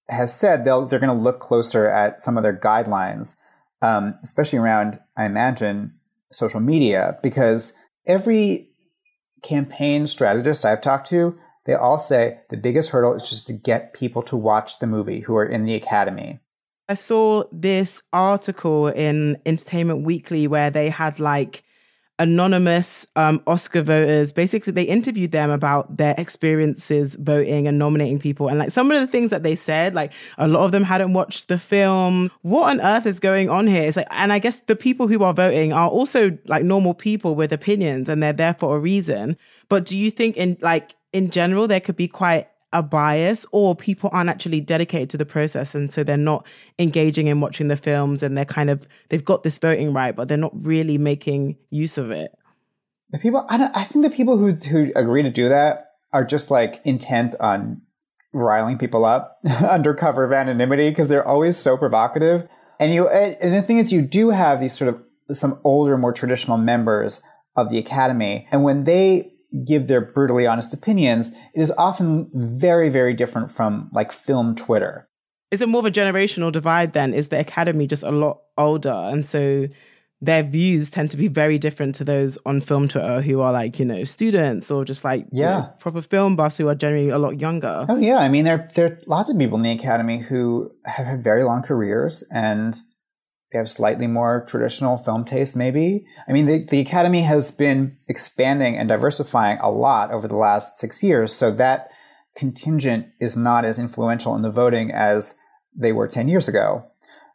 has 0.08 0.34
said 0.34 0.64
they'll 0.64 0.86
they're 0.86 0.98
going 0.98 1.14
to 1.14 1.22
look 1.22 1.40
closer 1.40 1.88
at 1.88 2.20
some 2.20 2.36
of 2.36 2.42
their 2.42 2.56
guidelines 2.56 3.36
um, 3.82 4.14
especially 4.22 4.58
around 4.58 4.98
i 5.16 5.24
imagine 5.24 5.92
social 6.30 6.60
media 6.60 7.18
because 7.22 7.72
every 8.06 8.70
campaign 9.44 10.08
strategists 10.08 10.64
i've 10.64 10.80
talked 10.80 11.08
to 11.08 11.38
they 11.64 11.74
all 11.74 11.98
say 11.98 12.40
the 12.50 12.56
biggest 12.56 12.90
hurdle 12.90 13.14
is 13.14 13.28
just 13.28 13.46
to 13.46 13.52
get 13.52 13.94
people 13.94 14.22
to 14.24 14.36
watch 14.36 14.78
the 14.78 14.86
movie 14.86 15.20
who 15.20 15.34
are 15.36 15.46
in 15.46 15.64
the 15.64 15.74
academy. 15.74 16.40
I 16.88 16.94
saw 16.94 17.44
this 17.50 18.02
article 18.12 18.88
in 18.88 19.38
Entertainment 19.46 20.04
Weekly 20.04 20.46
where 20.46 20.70
they 20.70 20.90
had 20.90 21.18
like 21.18 21.63
anonymous 22.18 23.06
um, 23.16 23.42
Oscar 23.46 23.82
voters. 23.82 24.32
Basically, 24.32 24.72
they 24.72 24.84
interviewed 24.84 25.32
them 25.32 25.50
about 25.50 25.96
their 25.96 26.14
experiences 26.16 27.16
voting 27.16 27.66
and 27.66 27.78
nominating 27.78 28.18
people. 28.18 28.48
And 28.48 28.58
like 28.58 28.70
some 28.70 28.90
of 28.90 29.00
the 29.00 29.06
things 29.06 29.30
that 29.30 29.42
they 29.42 29.56
said, 29.56 29.94
like 29.94 30.12
a 30.38 30.46
lot 30.46 30.64
of 30.64 30.72
them 30.72 30.84
hadn't 30.84 31.12
watched 31.12 31.48
the 31.48 31.58
film. 31.58 32.30
What 32.42 32.70
on 32.70 32.80
earth 32.80 33.06
is 33.06 33.20
going 33.20 33.50
on 33.50 33.66
here? 33.66 33.82
It's 33.82 33.96
like, 33.96 34.06
and 34.10 34.32
I 34.32 34.38
guess 34.38 34.56
the 34.66 34.76
people 34.76 35.08
who 35.08 35.22
are 35.24 35.34
voting 35.34 35.72
are 35.72 35.88
also 35.88 36.36
like 36.46 36.64
normal 36.64 36.94
people 36.94 37.34
with 37.34 37.52
opinions 37.52 38.08
and 38.08 38.22
they're 38.22 38.32
there 38.32 38.54
for 38.54 38.76
a 38.76 38.78
reason. 38.78 39.36
But 39.68 39.84
do 39.84 39.96
you 39.96 40.10
think 40.10 40.36
in 40.36 40.56
like 40.60 40.94
in 41.14 41.30
general, 41.30 41.68
there 41.68 41.80
could 41.80 41.96
be 41.96 42.08
quite 42.08 42.48
a 42.74 42.82
bias 42.82 43.46
or 43.52 43.74
people 43.74 44.10
aren't 44.12 44.28
actually 44.28 44.60
dedicated 44.60 45.08
to 45.10 45.16
the 45.16 45.24
process. 45.24 45.74
And 45.74 45.90
so 45.90 46.04
they're 46.04 46.16
not 46.16 46.46
engaging 46.78 47.28
in 47.28 47.40
watching 47.40 47.68
the 47.68 47.76
films 47.76 48.22
and 48.22 48.36
they're 48.36 48.44
kind 48.44 48.68
of 48.68 48.86
they've 49.08 49.24
got 49.24 49.44
this 49.44 49.58
voting 49.58 49.94
right 49.94 50.14
but 50.14 50.28
they're 50.28 50.36
not 50.36 50.52
really 50.66 50.98
making 50.98 51.56
use 51.70 51.96
of 51.96 52.10
it. 52.10 52.32
The 53.10 53.18
people 53.18 53.46
I, 53.48 53.56
don't, 53.56 53.74
I 53.76 53.84
think 53.84 54.04
the 54.04 54.10
people 54.10 54.36
who 54.36 54.52
who 54.52 54.92
agree 54.96 55.22
to 55.22 55.30
do 55.30 55.48
that 55.48 55.92
are 56.12 56.24
just 56.24 56.50
like 56.50 56.80
intent 56.84 57.36
on 57.40 57.80
riling 58.32 58.76
people 58.76 59.04
up 59.04 59.38
under 59.68 59.94
cover 59.94 60.24
of 60.24 60.32
anonymity 60.32 60.90
because 60.90 61.08
they're 61.08 61.26
always 61.26 61.56
so 61.56 61.76
provocative. 61.76 62.48
And 62.80 62.92
you 62.92 63.08
and 63.08 63.54
the 63.54 63.62
thing 63.62 63.78
is 63.78 63.92
you 63.92 64.02
do 64.02 64.30
have 64.30 64.60
these 64.60 64.76
sort 64.76 64.88
of 64.88 65.36
some 65.36 65.60
older 65.62 65.96
more 65.96 66.12
traditional 66.12 66.58
members 66.58 67.22
of 67.56 67.70
the 67.70 67.78
academy. 67.78 68.48
And 68.50 68.64
when 68.64 68.82
they 68.82 69.33
give 69.64 69.86
their 69.86 70.00
brutally 70.00 70.46
honest 70.46 70.74
opinions, 70.74 71.32
it 71.54 71.60
is 71.60 71.72
often 71.78 72.30
very, 72.34 72.88
very 72.88 73.14
different 73.14 73.50
from 73.50 73.90
like 73.92 74.12
film 74.12 74.54
Twitter. 74.54 75.08
Is 75.50 75.60
it 75.60 75.68
more 75.68 75.80
of 75.80 75.86
a 75.86 75.90
generational 75.90 76.50
divide 76.50 76.92
then? 76.94 77.14
Is 77.14 77.28
the 77.28 77.38
academy 77.38 77.86
just 77.86 78.02
a 78.02 78.10
lot 78.10 78.40
older? 78.58 78.90
And 78.90 79.24
so 79.26 79.68
their 80.20 80.42
views 80.42 80.90
tend 80.90 81.10
to 81.10 81.16
be 81.16 81.28
very 81.28 81.58
different 81.58 81.94
to 81.96 82.04
those 82.04 82.38
on 82.46 82.60
film 82.60 82.88
Twitter 82.88 83.20
who 83.20 83.40
are 83.40 83.52
like, 83.52 83.78
you 83.78 83.84
know, 83.84 84.04
students 84.04 84.70
or 84.70 84.84
just 84.84 85.04
like 85.04 85.26
yeah. 85.30 85.56
You 85.56 85.62
know, 85.62 85.72
proper 85.78 86.02
film 86.02 86.34
buffs 86.34 86.56
who 86.56 86.68
are 86.68 86.74
generally 86.74 87.10
a 87.10 87.18
lot 87.18 87.40
younger. 87.40 87.86
Oh 87.88 87.96
yeah. 87.96 88.18
I 88.18 88.28
mean 88.28 88.44
there 88.44 88.70
there 88.74 88.86
are 88.86 88.98
lots 89.06 89.30
of 89.30 89.38
people 89.38 89.56
in 89.56 89.62
the 89.62 89.70
academy 89.70 90.18
who 90.18 90.72
have 90.84 91.06
had 91.06 91.22
very 91.22 91.44
long 91.44 91.62
careers 91.62 92.24
and 92.30 92.80
they 93.54 93.58
have 93.58 93.70
slightly 93.70 94.08
more 94.08 94.44
traditional 94.48 94.98
film 94.98 95.24
taste, 95.24 95.54
maybe. 95.54 96.04
I 96.26 96.32
mean, 96.32 96.46
the, 96.46 96.64
the 96.64 96.80
Academy 96.80 97.22
has 97.22 97.52
been 97.52 97.96
expanding 98.08 98.76
and 98.76 98.88
diversifying 98.88 99.60
a 99.60 99.70
lot 99.70 100.10
over 100.10 100.26
the 100.26 100.36
last 100.36 100.80
six 100.80 101.04
years, 101.04 101.32
so 101.32 101.52
that 101.52 101.88
contingent 102.34 103.06
is 103.20 103.36
not 103.36 103.64
as 103.64 103.78
influential 103.78 104.34
in 104.34 104.42
the 104.42 104.50
voting 104.50 104.90
as 104.90 105.36
they 105.72 105.92
were 105.92 106.08
10 106.08 106.26
years 106.26 106.48
ago. 106.48 106.84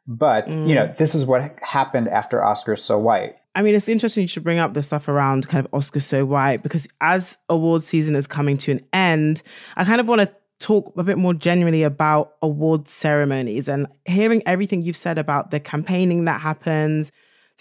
But, 0.07 0.49
mm. 0.49 0.67
you 0.67 0.75
know, 0.75 0.93
this 0.97 1.15
is 1.15 1.23
what 1.25 1.57
happened 1.61 2.09
after 2.09 2.39
Oscars 2.41 2.79
So 2.79 2.99
White. 2.99 3.35
I 3.55 3.61
mean, 3.61 3.73
it's 3.73 3.87
interesting 3.87 4.23
you 4.23 4.27
should 4.27 4.43
bring 4.43 4.59
up 4.59 4.73
the 4.73 4.83
stuff 4.83 5.07
around 5.07 5.47
kind 5.47 5.65
of 5.65 5.71
Oscars 5.71 6.01
So 6.01 6.25
White 6.25 6.63
because 6.63 6.85
as 6.99 7.37
award 7.47 7.85
season 7.85 8.17
is 8.17 8.27
coming 8.27 8.57
to 8.57 8.73
an 8.73 8.85
end, 8.91 9.41
I 9.77 9.85
kind 9.85 10.01
of 10.01 10.07
want 10.09 10.19
to 10.19 10.35
talk 10.59 10.93
a 10.97 11.03
bit 11.03 11.17
more 11.17 11.33
generally 11.33 11.83
about 11.83 12.33
award 12.41 12.87
ceremonies 12.87 13.67
and 13.67 13.87
hearing 14.05 14.43
everything 14.45 14.81
you've 14.81 14.97
said 14.97 15.17
about 15.17 15.51
the 15.51 15.59
campaigning 15.59 16.25
that 16.25 16.41
happens. 16.41 17.11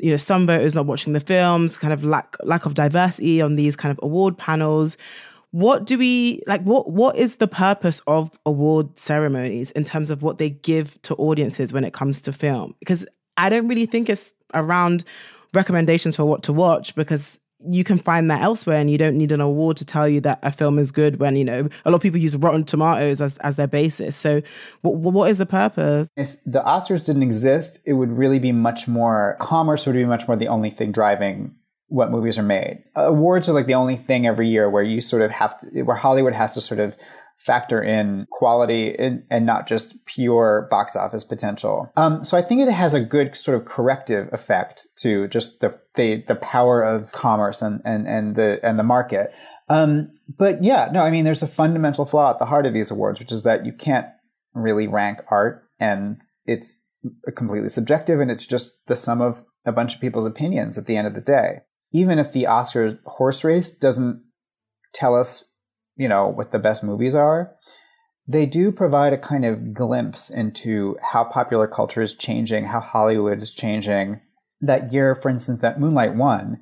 You 0.00 0.12
know 0.12 0.16
some 0.16 0.46
voters 0.46 0.74
not 0.74 0.86
watching 0.86 1.12
the 1.12 1.20
films 1.20 1.76
kind 1.76 1.92
of 1.92 2.04
lack 2.04 2.36
lack 2.44 2.66
of 2.66 2.74
diversity 2.74 3.40
on 3.40 3.56
these 3.56 3.74
kind 3.74 3.90
of 3.90 3.98
award 4.02 4.38
panels. 4.38 4.96
What 5.50 5.86
do 5.86 5.98
we 5.98 6.42
like 6.46 6.62
what 6.62 6.90
what 6.90 7.16
is 7.16 7.36
the 7.36 7.48
purpose 7.48 8.00
of 8.06 8.30
award 8.46 8.98
ceremonies 8.98 9.70
in 9.72 9.84
terms 9.84 10.10
of 10.10 10.22
what 10.22 10.38
they 10.38 10.50
give 10.50 11.00
to 11.02 11.14
audiences 11.16 11.72
when 11.72 11.84
it 11.84 11.92
comes 11.92 12.20
to 12.22 12.32
film? 12.32 12.74
Because 12.78 13.06
i 13.38 13.48
don't 13.48 13.68
really 13.68 13.86
think 13.86 14.10
it's 14.10 14.34
around 14.52 15.04
recommendations 15.54 16.16
for 16.16 16.24
what 16.24 16.42
to 16.42 16.52
watch 16.52 16.94
because 16.94 17.38
you 17.66 17.82
can 17.82 17.98
find 17.98 18.30
that 18.30 18.42
elsewhere 18.42 18.78
and 18.78 18.90
you 18.90 18.98
don't 18.98 19.16
need 19.16 19.32
an 19.32 19.40
award 19.40 19.76
to 19.78 19.84
tell 19.84 20.08
you 20.08 20.20
that 20.20 20.38
a 20.42 20.52
film 20.52 20.78
is 20.78 20.92
good 20.92 21.18
when 21.18 21.34
you 21.34 21.44
know 21.44 21.68
a 21.84 21.90
lot 21.90 21.96
of 21.96 22.02
people 22.02 22.20
use 22.20 22.36
rotten 22.36 22.64
tomatoes 22.64 23.20
as, 23.20 23.36
as 23.38 23.56
their 23.56 23.66
basis. 23.66 24.16
So 24.16 24.42
what, 24.82 24.94
what 24.96 25.30
is 25.30 25.38
the 25.38 25.46
purpose? 25.46 26.08
If 26.16 26.36
the 26.46 26.62
oscars 26.62 27.04
didn't 27.04 27.24
exist 27.24 27.80
it 27.84 27.94
would 27.94 28.12
really 28.12 28.38
be 28.38 28.52
much 28.52 28.86
more 28.86 29.36
commerce 29.40 29.86
would 29.86 29.94
be 29.94 30.04
much 30.04 30.28
more 30.28 30.36
the 30.36 30.48
only 30.48 30.70
thing 30.70 30.92
driving 30.92 31.54
what 31.88 32.10
movies 32.10 32.38
are 32.38 32.42
made. 32.42 32.84
Awards 32.94 33.48
are 33.48 33.54
like 33.54 33.66
the 33.66 33.74
only 33.74 33.96
thing 33.96 34.26
every 34.26 34.46
year 34.46 34.68
where 34.68 34.82
you 34.82 35.00
sort 35.00 35.22
of 35.22 35.30
have 35.30 35.58
to 35.58 35.82
where 35.82 35.96
hollywood 35.96 36.34
has 36.34 36.54
to 36.54 36.60
sort 36.60 36.80
of 36.80 36.96
factor 37.38 37.82
in 37.82 38.26
quality 38.30 38.98
and, 38.98 39.22
and 39.30 39.46
not 39.46 39.66
just 39.66 40.04
pure 40.04 40.66
box 40.70 40.96
office 40.96 41.24
potential. 41.24 41.90
Um, 41.96 42.24
so 42.24 42.36
I 42.36 42.42
think 42.42 42.60
it 42.60 42.70
has 42.70 42.94
a 42.94 43.00
good 43.00 43.36
sort 43.36 43.56
of 43.56 43.64
corrective 43.64 44.28
effect 44.32 44.88
to 44.98 45.28
just 45.28 45.60
the 45.60 45.78
the, 45.94 46.24
the 46.28 46.36
power 46.36 46.82
of 46.82 47.10
commerce 47.12 47.62
and, 47.62 47.80
and, 47.84 48.06
and 48.06 48.36
the 48.36 48.60
and 48.62 48.78
the 48.78 48.84
market. 48.84 49.32
Um, 49.68 50.12
but 50.36 50.62
yeah, 50.62 50.90
no, 50.92 51.00
I 51.00 51.10
mean 51.10 51.24
there's 51.24 51.42
a 51.42 51.48
fundamental 51.48 52.06
flaw 52.06 52.30
at 52.30 52.38
the 52.38 52.46
heart 52.46 52.66
of 52.66 52.74
these 52.74 52.90
awards, 52.90 53.20
which 53.20 53.32
is 53.32 53.44
that 53.44 53.64
you 53.64 53.72
can't 53.72 54.06
really 54.54 54.88
rank 54.88 55.20
art 55.30 55.64
and 55.78 56.20
it's 56.44 56.82
completely 57.36 57.68
subjective 57.68 58.18
and 58.18 58.30
it's 58.30 58.46
just 58.46 58.84
the 58.86 58.96
sum 58.96 59.20
of 59.20 59.44
a 59.64 59.72
bunch 59.72 59.94
of 59.94 60.00
people's 60.00 60.26
opinions 60.26 60.76
at 60.76 60.86
the 60.86 60.96
end 60.96 61.06
of 61.06 61.14
the 61.14 61.20
day. 61.20 61.60
Even 61.92 62.18
if 62.18 62.32
the 62.32 62.44
Oscars 62.44 62.98
horse 63.04 63.44
race 63.44 63.74
doesn't 63.74 64.22
tell 64.92 65.14
us 65.14 65.44
you 65.98 66.08
know, 66.08 66.28
what 66.28 66.52
the 66.52 66.58
best 66.58 66.82
movies 66.82 67.14
are, 67.14 67.52
they 68.26 68.46
do 68.46 68.72
provide 68.72 69.12
a 69.12 69.18
kind 69.18 69.44
of 69.44 69.74
glimpse 69.74 70.30
into 70.30 70.96
how 71.02 71.24
popular 71.24 71.66
culture 71.66 72.00
is 72.00 72.14
changing, 72.14 72.64
how 72.64 72.80
Hollywood 72.80 73.42
is 73.42 73.52
changing. 73.52 74.20
That 74.60 74.92
year, 74.92 75.14
for 75.14 75.28
instance, 75.28 75.60
that 75.62 75.80
Moonlight 75.80 76.14
won, 76.14 76.60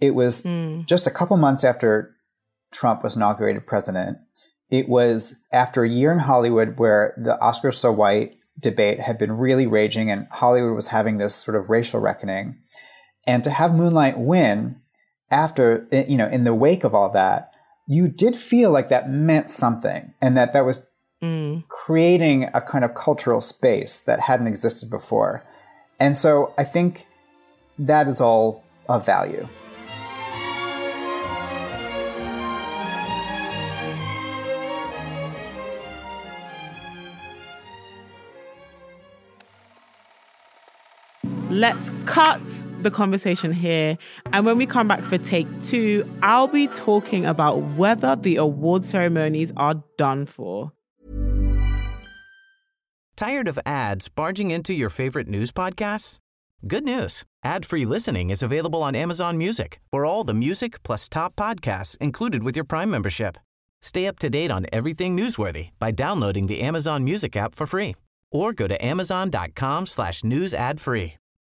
it 0.00 0.14
was 0.14 0.44
mm. 0.44 0.86
just 0.86 1.06
a 1.06 1.10
couple 1.10 1.36
months 1.36 1.64
after 1.64 2.14
Trump 2.72 3.02
was 3.02 3.16
inaugurated 3.16 3.66
president. 3.66 4.18
It 4.70 4.88
was 4.88 5.36
after 5.52 5.82
a 5.82 5.88
year 5.88 6.12
in 6.12 6.18
Hollywood 6.18 6.78
where 6.78 7.14
the 7.16 7.38
Oscars 7.40 7.74
So 7.74 7.90
White 7.90 8.36
debate 8.58 9.00
had 9.00 9.18
been 9.18 9.32
really 9.32 9.66
raging 9.66 10.10
and 10.10 10.26
Hollywood 10.30 10.74
was 10.74 10.88
having 10.88 11.18
this 11.18 11.34
sort 11.34 11.56
of 11.56 11.70
racial 11.70 12.00
reckoning. 12.00 12.58
And 13.26 13.44
to 13.44 13.50
have 13.50 13.74
Moonlight 13.74 14.18
win 14.18 14.80
after, 15.30 15.86
you 15.92 16.16
know, 16.16 16.28
in 16.28 16.44
the 16.44 16.54
wake 16.54 16.84
of 16.84 16.94
all 16.94 17.10
that, 17.10 17.52
you 17.90 18.06
did 18.06 18.36
feel 18.36 18.70
like 18.70 18.90
that 18.90 19.10
meant 19.10 19.50
something 19.50 20.12
and 20.20 20.36
that 20.36 20.52
that 20.52 20.66
was 20.66 20.86
mm. 21.22 21.66
creating 21.68 22.44
a 22.52 22.60
kind 22.60 22.84
of 22.84 22.94
cultural 22.94 23.40
space 23.40 24.02
that 24.02 24.20
hadn't 24.20 24.46
existed 24.46 24.90
before. 24.90 25.42
And 25.98 26.14
so 26.14 26.52
I 26.58 26.64
think 26.64 27.06
that 27.78 28.06
is 28.06 28.20
all 28.20 28.62
of 28.90 29.06
value. 29.06 29.48
Let's 41.50 41.90
cut 42.04 42.42
the 42.82 42.90
conversation 42.90 43.52
here. 43.52 43.98
And 44.32 44.46
when 44.46 44.56
we 44.56 44.66
come 44.66 44.88
back 44.88 45.00
for 45.00 45.18
take 45.18 45.46
two, 45.62 46.08
I'll 46.22 46.48
be 46.48 46.68
talking 46.68 47.26
about 47.26 47.58
whether 47.76 48.16
the 48.16 48.36
award 48.36 48.84
ceremonies 48.84 49.52
are 49.56 49.82
done 49.96 50.26
for. 50.26 50.72
Tired 53.16 53.48
of 53.48 53.58
ads 53.66 54.08
barging 54.08 54.52
into 54.52 54.72
your 54.72 54.90
favorite 54.90 55.26
news 55.26 55.50
podcasts? 55.50 56.18
Good 56.66 56.84
news. 56.84 57.24
Ad-free 57.44 57.84
listening 57.84 58.30
is 58.30 58.42
available 58.42 58.82
on 58.82 58.94
Amazon 58.94 59.36
Music 59.36 59.80
for 59.90 60.04
all 60.04 60.24
the 60.24 60.34
music 60.34 60.82
plus 60.82 61.08
top 61.08 61.34
podcasts 61.36 61.96
included 61.98 62.42
with 62.42 62.56
your 62.56 62.64
Prime 62.64 62.90
membership. 62.90 63.36
Stay 63.80 64.06
up 64.06 64.18
to 64.18 64.30
date 64.30 64.50
on 64.50 64.66
everything 64.72 65.16
newsworthy 65.16 65.70
by 65.78 65.90
downloading 65.90 66.46
the 66.46 66.60
Amazon 66.60 67.04
Music 67.04 67.36
app 67.36 67.54
for 67.54 67.66
free 67.66 67.94
or 68.30 68.52
go 68.52 68.66
to 68.66 68.84
amazon.com 68.84 69.86
slash 69.86 70.24
news 70.24 70.52
ad 70.52 70.80
free. 70.80 71.14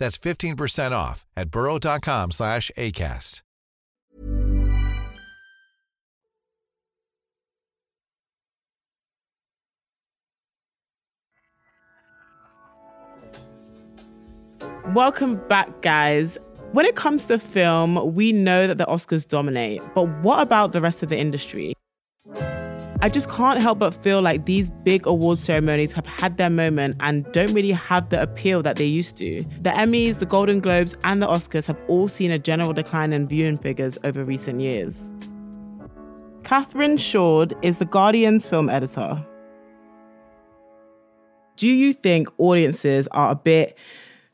That's 0.00 0.18
15% 0.18 0.92
off 0.92 1.26
at 1.36 1.50
burrow.com 1.50 2.30
slash 2.32 2.72
ACAST. 2.76 3.42
Welcome 14.94 15.36
back, 15.48 15.82
guys. 15.82 16.38
When 16.72 16.86
it 16.86 16.96
comes 16.96 17.24
to 17.26 17.38
film, 17.38 18.14
we 18.14 18.32
know 18.32 18.66
that 18.66 18.78
the 18.78 18.86
Oscars 18.86 19.28
dominate, 19.28 19.82
but 19.94 20.08
what 20.22 20.40
about 20.40 20.72
the 20.72 20.80
rest 20.80 21.02
of 21.02 21.10
the 21.10 21.18
industry? 21.18 21.74
I 23.02 23.08
just 23.08 23.30
can't 23.30 23.58
help 23.58 23.78
but 23.78 23.94
feel 24.02 24.20
like 24.20 24.44
these 24.44 24.68
big 24.68 25.06
award 25.06 25.38
ceremonies 25.38 25.90
have 25.94 26.04
had 26.04 26.36
their 26.36 26.50
moment 26.50 26.96
and 27.00 27.24
don't 27.32 27.54
really 27.54 27.70
have 27.70 28.10
the 28.10 28.20
appeal 28.20 28.62
that 28.62 28.76
they 28.76 28.84
used 28.84 29.16
to. 29.16 29.40
The 29.62 29.70
Emmys, 29.70 30.18
the 30.18 30.26
Golden 30.26 30.60
Globes, 30.60 30.98
and 31.04 31.22
the 31.22 31.26
Oscars 31.26 31.66
have 31.66 31.78
all 31.88 32.08
seen 32.08 32.30
a 32.30 32.38
general 32.38 32.74
decline 32.74 33.14
in 33.14 33.26
viewing 33.26 33.56
figures 33.56 33.96
over 34.04 34.22
recent 34.22 34.60
years. 34.60 35.14
Catherine 36.44 36.98
Shoard 36.98 37.54
is 37.62 37.78
the 37.78 37.86
Guardian's 37.86 38.50
film 38.50 38.68
editor. 38.68 39.26
Do 41.56 41.68
you 41.68 41.94
think 41.94 42.28
audiences 42.36 43.08
are 43.12 43.30
a 43.30 43.34
bit 43.34 43.78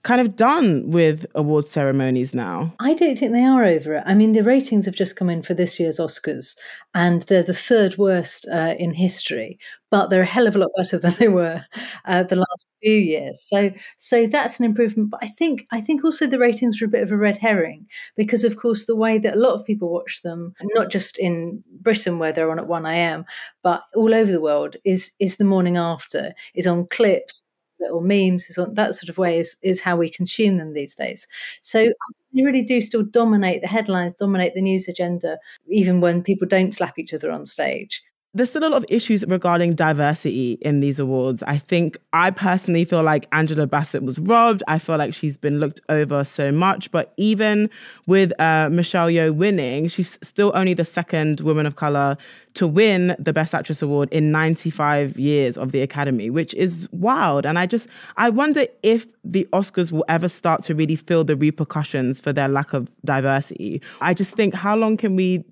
kind 0.07 0.21
of 0.21 0.37
done 0.37 0.89
with 0.89 1.27
award 1.35 1.67
ceremonies 1.67 2.33
now? 2.33 2.73
I 2.79 2.95
don't 2.95 3.19
think 3.19 3.33
they 3.33 3.43
are 3.43 3.65
over 3.65 3.97
it. 3.97 4.05
I 4.07 4.15
mean, 4.15 4.35
the 4.35 4.45
ratings 4.45 4.85
have 4.85 4.95
just 4.95 5.17
come 5.17 5.29
in 5.29 5.43
for 5.43 5.53
this 5.53 5.81
year's 5.81 5.99
Oscars, 5.99 6.57
and 6.95 7.23
they're 7.23 7.43
the 7.43 7.53
third 7.53 7.99
worst 7.99 8.47
uh, 8.53 8.77
in 8.79 8.95
history, 8.95 9.59
but 9.91 10.07
they're 10.07 10.23
a 10.23 10.27
hell 10.27 10.47
of 10.47 10.55
a 10.55 10.61
lot 10.61 10.71
better 10.77 10.97
than 11.03 11.15
they 11.19 11.27
were 11.27 11.65
uh, 12.05 12.23
the 12.23 12.37
last 12.37 12.67
few 12.81 12.95
years. 12.95 13.43
So, 13.43 13.73
so 13.99 14.29
that's 14.29 14.61
an 14.61 14.65
improvement. 14.65 15.11
But 15.11 15.25
I 15.25 15.27
think, 15.27 15.67
I 15.73 15.81
think 15.81 16.05
also 16.05 16.29
the 16.29 16.39
ratings 16.39 16.81
are 16.81 16.85
a 16.85 16.89
bit 16.89 17.03
of 17.03 17.11
a 17.11 17.17
red 17.17 17.39
herring 17.39 17.89
because, 18.17 18.45
of 18.45 18.57
course, 18.57 18.87
the 18.87 18.95
way 18.95 19.19
that 19.19 19.35
a 19.35 19.41
lot 19.41 19.55
of 19.55 19.67
people 19.67 19.93
watch 19.93 20.23
them, 20.23 20.55
not 20.75 20.89
just 20.89 21.19
in 21.19 21.65
Britain 21.81 22.21
where 22.21 22.31
they're 22.31 22.53
on 22.53 22.61
at 22.61 22.69
one 22.69 22.87
a.m., 22.87 23.25
but 23.65 23.83
all 23.97 24.15
over 24.15 24.31
the 24.31 24.41
world, 24.41 24.77
is 24.85 25.11
is 25.19 25.37
the 25.37 25.45
morning 25.45 25.77
after, 25.77 26.33
is 26.55 26.69
on 26.69 26.87
clips 26.87 27.43
little 27.81 28.01
memes 28.01 28.49
that 28.57 28.95
sort 28.95 29.09
of 29.09 29.19
way 29.19 29.39
is, 29.39 29.57
is 29.63 29.81
how 29.81 29.97
we 29.97 30.09
consume 30.09 30.57
them 30.57 30.73
these 30.73 30.95
days. 30.95 31.27
So 31.61 31.89
they 32.33 32.43
really 32.43 32.63
do 32.63 32.81
still 32.81 33.03
dominate 33.03 33.63
the 33.63 33.69
headlines 33.69 34.15
dominate 34.15 34.55
the 34.55 34.61
news 34.61 34.89
agenda 34.89 35.39
even 35.69 36.01
when 36.01 36.23
people 36.23 36.47
don't 36.47 36.75
slap 36.75 36.99
each 36.99 37.15
other 37.15 37.31
on 37.31 37.47
stage 37.47 38.03
there's 38.37 38.51
still 38.51 38.65
a 38.65 38.69
lot 38.69 38.77
of 38.77 38.85
issues 38.91 39.25
regarding 39.27 39.75
diversity 39.75 40.59
in 40.61 40.81
these 40.81 40.99
awards. 40.99 41.43
I 41.45 41.57
think 41.57 41.97
I 42.13 42.31
personally 42.31 42.85
feel 42.85 43.03
like 43.03 43.27
Angela 43.33 43.67
Bassett 43.67 44.03
was 44.03 44.19
robbed. 44.19 44.63
I 44.69 44.79
feel 44.79 44.99
like 44.99 45.15
she's 45.15 45.39
been 45.39 45.59
looked 45.59 45.81
over 45.89 46.23
so 46.23 46.53
much. 46.53 46.91
But 46.91 47.15
even 47.17 47.71
with 48.07 48.39
uh, 48.39 48.69
Michelle 48.71 49.07
Yeoh 49.07 49.35
winning, 49.35 49.89
she's 49.89 50.19
still 50.23 50.53
only 50.55 50.75
the 50.75 50.85
second 50.85 51.41
woman 51.41 51.65
of 51.65 51.77
color 51.77 52.19
to 52.55 52.67
win 52.67 53.17
the 53.19 53.33
Best 53.33 53.55
Actress 53.55 53.81
award 53.81 54.13
in 54.13 54.31
95 54.31 55.19
years 55.19 55.57
of 55.57 55.73
the 55.73 55.81
Academy, 55.81 56.29
which 56.29 56.53
is 56.55 56.89
wild. 56.93 57.47
And 57.47 57.59
I 57.59 57.65
just, 57.65 57.89
I 58.19 58.29
wonder 58.29 58.67
if 58.83 59.07
the 59.25 59.49
Oscars 59.55 59.93
will 59.93 60.05
ever 60.09 60.29
start 60.29 60.63
to 60.65 60.75
really 60.75 60.97
feel 60.97 61.25
the 61.25 61.37
repercussions 61.37 62.21
for 62.21 62.35
their 62.35 62.49
lack 62.49 62.75
of 62.75 62.91
diversity. 63.03 63.81
I 64.03 64.13
just 64.13 64.35
think, 64.35 64.53
how 64.55 64.77
long 64.77 64.99
can 64.99 65.17
we 65.17 65.43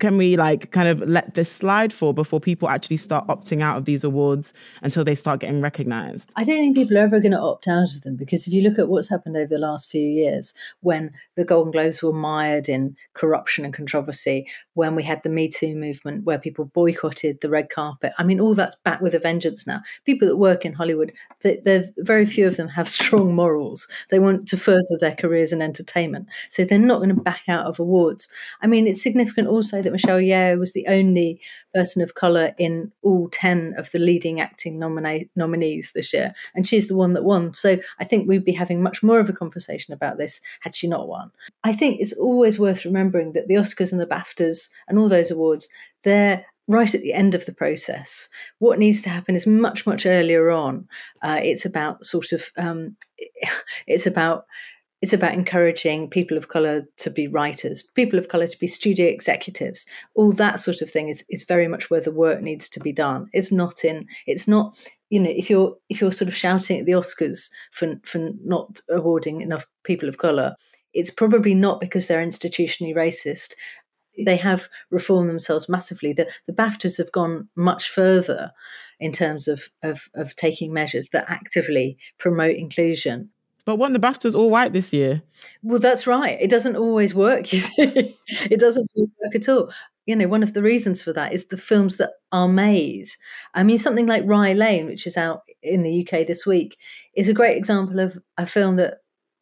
can 0.00 0.16
we 0.16 0.36
like 0.36 0.70
kind 0.70 0.88
of 0.88 1.00
let 1.08 1.34
this 1.34 1.50
slide 1.50 1.92
for 1.92 2.12
before 2.12 2.40
people 2.40 2.68
actually 2.68 2.96
start 2.96 3.26
opting 3.28 3.62
out 3.62 3.78
of 3.78 3.84
these 3.84 4.04
awards 4.04 4.52
until 4.82 5.04
they 5.04 5.14
start 5.14 5.40
getting 5.40 5.60
recognized? 5.60 6.30
I 6.36 6.44
don't 6.44 6.56
think 6.56 6.76
people 6.76 6.98
are 6.98 7.02
ever 7.02 7.20
going 7.20 7.32
to 7.32 7.40
opt 7.40 7.68
out 7.68 7.94
of 7.94 8.02
them 8.02 8.16
because 8.16 8.46
if 8.46 8.52
you 8.52 8.62
look 8.62 8.78
at 8.78 8.88
what's 8.88 9.08
happened 9.08 9.36
over 9.36 9.46
the 9.46 9.58
last 9.58 9.90
few 9.90 10.02
years, 10.02 10.54
when 10.80 11.12
the 11.36 11.44
Golden 11.44 11.72
Globes 11.72 12.02
were 12.02 12.12
mired 12.12 12.68
in 12.68 12.96
corruption 13.14 13.64
and 13.64 13.72
controversy, 13.72 14.46
when 14.74 14.94
we 14.94 15.02
had 15.02 15.22
the 15.22 15.30
Me 15.30 15.48
Too 15.48 15.74
movement 15.74 16.24
where 16.24 16.38
people 16.38 16.66
boycotted 16.66 17.40
the 17.40 17.48
red 17.48 17.70
carpet, 17.70 18.12
I 18.18 18.24
mean, 18.24 18.40
all 18.40 18.54
that's 18.54 18.76
back 18.76 19.00
with 19.00 19.14
a 19.14 19.18
vengeance 19.18 19.66
now. 19.66 19.80
People 20.04 20.28
that 20.28 20.36
work 20.36 20.66
in 20.66 20.74
Hollywood, 20.74 21.12
they, 21.40 21.84
very 21.98 22.26
few 22.26 22.46
of 22.46 22.56
them 22.56 22.68
have 22.68 22.88
strong 23.02 23.34
morals. 23.34 23.88
They 24.10 24.18
want 24.18 24.48
to 24.48 24.56
further 24.56 24.98
their 25.00 25.14
careers 25.14 25.52
in 25.52 25.62
entertainment, 25.62 26.28
so 26.48 26.64
they're 26.64 26.78
not 26.78 26.98
going 26.98 27.14
to 27.14 27.22
back 27.22 27.42
out 27.48 27.66
of 27.66 27.80
awards. 27.80 28.28
I 28.60 28.66
mean, 28.66 28.86
it's 28.86 29.02
significant 29.02 29.48
also 29.48 29.61
also 29.62 29.80
that 29.80 29.92
Michelle 29.92 30.18
Yeoh 30.18 30.58
was 30.58 30.72
the 30.72 30.86
only 30.88 31.40
person 31.72 32.02
of 32.02 32.16
colour 32.16 32.52
in 32.58 32.90
all 33.02 33.28
10 33.28 33.74
of 33.78 33.92
the 33.92 34.00
leading 34.00 34.40
acting 34.40 34.76
nominees 34.76 35.92
this 35.92 36.12
year. 36.12 36.34
And 36.56 36.66
she's 36.66 36.88
the 36.88 36.96
one 36.96 37.12
that 37.12 37.22
won. 37.22 37.54
So 37.54 37.78
I 38.00 38.04
think 38.04 38.28
we'd 38.28 38.44
be 38.44 38.52
having 38.52 38.82
much 38.82 39.04
more 39.04 39.20
of 39.20 39.28
a 39.28 39.32
conversation 39.32 39.94
about 39.94 40.18
this 40.18 40.40
had 40.62 40.74
she 40.74 40.88
not 40.88 41.06
won. 41.06 41.30
I 41.62 41.72
think 41.72 42.00
it's 42.00 42.12
always 42.12 42.58
worth 42.58 42.84
remembering 42.84 43.34
that 43.34 43.46
the 43.46 43.54
Oscars 43.54 43.92
and 43.92 44.00
the 44.00 44.06
BAFTAs 44.06 44.68
and 44.88 44.98
all 44.98 45.08
those 45.08 45.30
awards, 45.30 45.68
they're 46.02 46.44
right 46.66 46.92
at 46.94 47.02
the 47.02 47.12
end 47.12 47.36
of 47.36 47.46
the 47.46 47.52
process. 47.52 48.28
What 48.58 48.80
needs 48.80 49.02
to 49.02 49.10
happen 49.10 49.36
is 49.36 49.46
much, 49.46 49.86
much 49.86 50.06
earlier 50.06 50.50
on. 50.50 50.88
Uh, 51.22 51.40
it's 51.40 51.64
about 51.64 52.04
sort 52.04 52.32
of, 52.32 52.50
um, 52.56 52.96
it's 53.86 54.06
about 54.06 54.46
it's 55.02 55.12
about 55.12 55.34
encouraging 55.34 56.08
people 56.08 56.36
of 56.36 56.48
color 56.48 56.84
to 56.98 57.10
be 57.10 57.26
writers, 57.26 57.82
people 57.82 58.20
of 58.20 58.28
color 58.28 58.46
to 58.46 58.58
be 58.58 58.68
studio 58.68 59.08
executives. 59.08 59.84
All 60.14 60.32
that 60.34 60.60
sort 60.60 60.80
of 60.80 60.88
thing 60.88 61.08
is, 61.08 61.24
is 61.28 61.42
very 61.42 61.66
much 61.66 61.90
where 61.90 62.00
the 62.00 62.12
work 62.12 62.40
needs 62.40 62.70
to 62.70 62.80
be 62.80 62.92
done. 62.92 63.28
It's 63.32 63.50
not 63.50 63.84
in, 63.84 64.06
it's 64.28 64.46
not, 64.46 64.78
you 65.10 65.18
know, 65.18 65.30
if 65.30 65.50
you're 65.50 65.76
if 65.90 66.00
you're 66.00 66.12
sort 66.12 66.28
of 66.28 66.36
shouting 66.36 66.78
at 66.78 66.86
the 66.86 66.92
Oscars 66.92 67.50
for 67.72 67.96
for 68.04 68.30
not 68.44 68.80
awarding 68.88 69.40
enough 69.40 69.66
people 69.82 70.08
of 70.08 70.18
color, 70.18 70.54
it's 70.94 71.10
probably 71.10 71.54
not 71.54 71.80
because 71.80 72.06
they're 72.06 72.24
institutionally 72.24 72.94
racist. 72.94 73.54
They 74.24 74.36
have 74.36 74.68
reformed 74.90 75.28
themselves 75.28 75.68
massively. 75.68 76.12
The 76.12 76.30
the 76.46 76.52
BAFTAs 76.52 76.96
have 76.98 77.10
gone 77.10 77.48
much 77.56 77.88
further 77.88 78.52
in 79.00 79.10
terms 79.10 79.48
of, 79.48 79.68
of, 79.82 80.08
of 80.14 80.36
taking 80.36 80.72
measures 80.72 81.08
that 81.08 81.24
actively 81.28 81.98
promote 82.20 82.54
inclusion 82.54 83.30
but 83.64 83.76
weren't 83.76 83.92
the 83.92 84.00
BAFTAs 84.00 84.34
all 84.34 84.50
white 84.50 84.72
this 84.72 84.92
year? 84.92 85.22
Well, 85.62 85.78
that's 85.78 86.06
right. 86.06 86.38
It 86.40 86.50
doesn't 86.50 86.76
always 86.76 87.14
work, 87.14 87.52
you 87.52 87.58
see. 87.60 88.18
it 88.28 88.60
doesn't 88.60 88.88
work 88.94 89.34
at 89.34 89.48
all. 89.48 89.70
You 90.06 90.16
know, 90.16 90.26
one 90.26 90.42
of 90.42 90.52
the 90.52 90.62
reasons 90.62 91.00
for 91.00 91.12
that 91.12 91.32
is 91.32 91.46
the 91.46 91.56
films 91.56 91.96
that 91.98 92.10
are 92.32 92.48
made. 92.48 93.06
I 93.54 93.62
mean, 93.62 93.78
something 93.78 94.06
like 94.06 94.24
Rye 94.26 94.52
Lane, 94.52 94.86
which 94.86 95.06
is 95.06 95.16
out 95.16 95.42
in 95.62 95.82
the 95.84 96.00
UK 96.00 96.26
this 96.26 96.44
week, 96.44 96.76
is 97.14 97.28
a 97.28 97.34
great 97.34 97.56
example 97.56 98.00
of 98.00 98.18
a 98.36 98.44
film 98.44 98.76
that, 98.76 98.98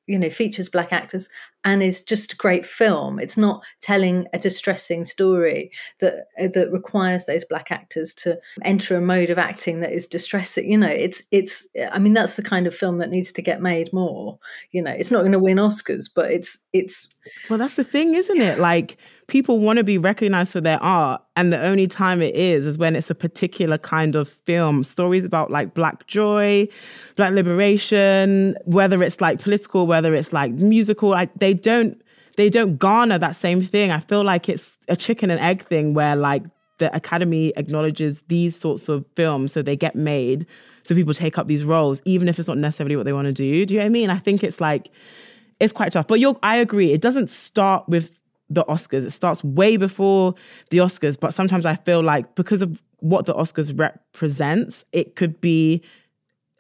you 0.06 0.18
know, 0.18 0.28
features 0.28 0.68
black 0.68 0.92
actors 0.92 1.30
and 1.64 1.82
is 1.82 2.00
just 2.00 2.32
a 2.32 2.36
great 2.36 2.64
film. 2.64 3.18
It's 3.18 3.36
not 3.36 3.64
telling 3.80 4.26
a 4.32 4.38
distressing 4.38 5.04
story 5.04 5.70
that 6.00 6.28
uh, 6.38 6.48
that 6.54 6.72
requires 6.72 7.26
those 7.26 7.44
black 7.44 7.70
actors 7.70 8.14
to 8.14 8.38
enter 8.62 8.96
a 8.96 9.00
mode 9.00 9.30
of 9.30 9.38
acting 9.38 9.80
that 9.80 9.92
is 9.92 10.06
distressing. 10.06 10.70
You 10.70 10.78
know, 10.78 10.88
it's 10.88 11.22
it's. 11.30 11.66
I 11.92 11.98
mean, 11.98 12.14
that's 12.14 12.34
the 12.34 12.42
kind 12.42 12.66
of 12.66 12.74
film 12.74 12.98
that 12.98 13.10
needs 13.10 13.32
to 13.32 13.42
get 13.42 13.60
made 13.60 13.92
more. 13.92 14.38
You 14.72 14.82
know, 14.82 14.92
it's 14.92 15.10
not 15.10 15.20
going 15.20 15.32
to 15.32 15.38
win 15.38 15.58
Oscars, 15.58 16.08
but 16.14 16.30
it's 16.30 16.58
it's. 16.72 17.08
Well, 17.48 17.58
that's 17.58 17.76
the 17.76 17.84
thing, 17.84 18.14
isn't 18.14 18.40
it? 18.40 18.58
Like 18.58 18.96
people 19.30 19.60
want 19.60 19.78
to 19.78 19.84
be 19.84 19.96
recognized 19.96 20.52
for 20.52 20.60
their 20.60 20.82
art 20.82 21.22
and 21.36 21.52
the 21.52 21.62
only 21.64 21.86
time 21.86 22.20
it 22.20 22.34
is 22.34 22.66
is 22.66 22.76
when 22.76 22.96
it's 22.96 23.08
a 23.08 23.14
particular 23.14 23.78
kind 23.78 24.16
of 24.16 24.28
film 24.28 24.82
stories 24.82 25.24
about 25.24 25.52
like 25.52 25.72
black 25.72 26.06
joy 26.08 26.66
black 27.14 27.32
liberation 27.32 28.56
whether 28.64 29.02
it's 29.04 29.20
like 29.20 29.40
political 29.40 29.86
whether 29.86 30.14
it's 30.14 30.32
like 30.32 30.52
musical 30.52 31.10
like 31.10 31.32
they 31.38 31.49
don't 31.54 32.00
they 32.36 32.48
don't 32.48 32.78
garner 32.78 33.18
that 33.18 33.36
same 33.36 33.62
thing. 33.62 33.90
I 33.90 34.00
feel 34.00 34.24
like 34.24 34.48
it's 34.48 34.78
a 34.88 34.96
chicken 34.96 35.30
and 35.30 35.40
egg 35.40 35.62
thing 35.64 35.94
where 35.94 36.16
like 36.16 36.42
the 36.78 36.94
academy 36.96 37.52
acknowledges 37.56 38.22
these 38.28 38.56
sorts 38.56 38.88
of 38.88 39.04
films 39.14 39.52
so 39.52 39.60
they 39.60 39.76
get 39.76 39.94
made 39.94 40.46
so 40.82 40.94
people 40.94 41.12
take 41.12 41.36
up 41.36 41.46
these 41.46 41.62
roles 41.62 42.00
even 42.06 42.26
if 42.26 42.38
it's 42.38 42.48
not 42.48 42.56
necessarily 42.56 42.96
what 42.96 43.04
they 43.04 43.12
want 43.12 43.26
to 43.26 43.32
do. 43.32 43.66
Do 43.66 43.74
you 43.74 43.80
know 43.80 43.84
what 43.84 43.86
i 43.86 43.90
mean? 43.90 44.10
I 44.10 44.18
think 44.18 44.42
it's 44.42 44.60
like 44.60 44.90
it's 45.58 45.72
quite 45.72 45.92
tough. 45.92 46.06
But 46.06 46.20
you're 46.20 46.38
i 46.42 46.56
agree 46.56 46.92
it 46.92 47.00
doesn't 47.00 47.30
start 47.30 47.88
with 47.88 48.12
the 48.48 48.64
Oscars. 48.64 49.06
It 49.06 49.12
starts 49.12 49.44
way 49.44 49.76
before 49.76 50.34
the 50.70 50.78
Oscars, 50.78 51.18
but 51.18 51.32
sometimes 51.32 51.64
I 51.64 51.76
feel 51.76 52.02
like 52.02 52.34
because 52.34 52.62
of 52.62 52.82
what 52.98 53.26
the 53.26 53.34
Oscars 53.34 53.78
represents, 53.78 54.84
it 54.92 55.16
could 55.16 55.40
be 55.40 55.82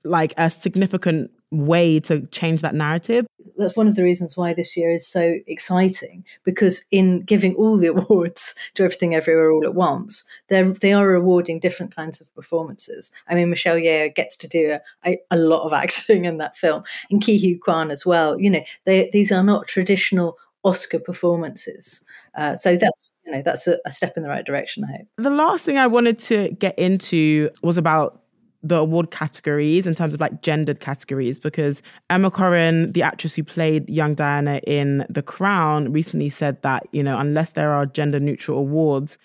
like 0.04 0.32
a 0.38 0.50
significant 0.50 1.30
way 1.50 2.00
to 2.00 2.26
change 2.26 2.62
that 2.62 2.74
narrative. 2.74 3.26
That's 3.56 3.76
one 3.76 3.88
of 3.88 3.96
the 3.96 4.02
reasons 4.02 4.36
why 4.36 4.54
this 4.54 4.76
year 4.76 4.90
is 4.90 5.06
so 5.06 5.36
exciting 5.46 6.24
because 6.44 6.84
in 6.90 7.20
giving 7.22 7.54
all 7.56 7.76
the 7.76 7.88
awards 7.94 8.54
to 8.74 8.84
everything 8.84 9.14
everywhere 9.14 9.50
all 9.50 9.64
at 9.64 9.74
once, 9.74 10.24
they 10.48 10.62
they 10.62 10.92
are 10.92 11.06
rewarding 11.06 11.60
different 11.60 11.94
kinds 11.94 12.20
of 12.20 12.32
performances. 12.34 13.10
I 13.28 13.34
mean, 13.34 13.50
Michelle 13.50 13.76
Yeoh 13.76 14.14
gets 14.14 14.36
to 14.38 14.48
do 14.48 14.78
a, 15.04 15.18
a 15.30 15.36
lot 15.36 15.64
of 15.64 15.72
acting 15.84 16.24
in 16.24 16.38
that 16.38 16.56
film, 16.56 16.84
and 17.10 17.22
Ke 17.22 17.40
Huy 17.40 17.58
Quan 17.58 17.90
as 17.90 18.06
well. 18.06 18.40
You 18.40 18.50
know, 18.50 18.62
they, 18.84 19.10
these 19.12 19.32
are 19.32 19.42
not 19.42 19.66
traditional 19.66 20.38
Oscar 20.62 20.98
performances. 20.98 22.04
Uh, 22.36 22.54
so 22.54 22.76
that's 22.76 23.12
you 23.24 23.32
know 23.32 23.42
that's 23.42 23.66
a, 23.66 23.78
a 23.84 23.90
step 23.90 24.14
in 24.16 24.22
the 24.22 24.28
right 24.28 24.44
direction. 24.44 24.84
I 24.84 24.98
hope. 24.98 25.08
The 25.16 25.30
last 25.30 25.64
thing 25.64 25.78
I 25.78 25.86
wanted 25.86 26.18
to 26.20 26.50
get 26.50 26.78
into 26.78 27.50
was 27.62 27.76
about 27.78 28.19
the 28.62 28.76
award 28.76 29.10
categories 29.10 29.86
in 29.86 29.94
terms 29.94 30.14
of 30.14 30.20
like 30.20 30.42
gendered 30.42 30.80
categories 30.80 31.38
because 31.38 31.82
Emma 32.10 32.30
Corrin, 32.30 32.92
the 32.92 33.02
actress 33.02 33.34
who 33.34 33.42
played 33.42 33.88
young 33.88 34.14
Diana 34.14 34.60
in 34.66 35.06
The 35.08 35.22
Crown, 35.22 35.92
recently 35.92 36.28
said 36.28 36.60
that, 36.62 36.86
you 36.92 37.02
know, 37.02 37.18
unless 37.18 37.50
there 37.50 37.72
are 37.72 37.86
gender 37.86 38.20
neutral 38.20 38.58
awards, 38.58 39.18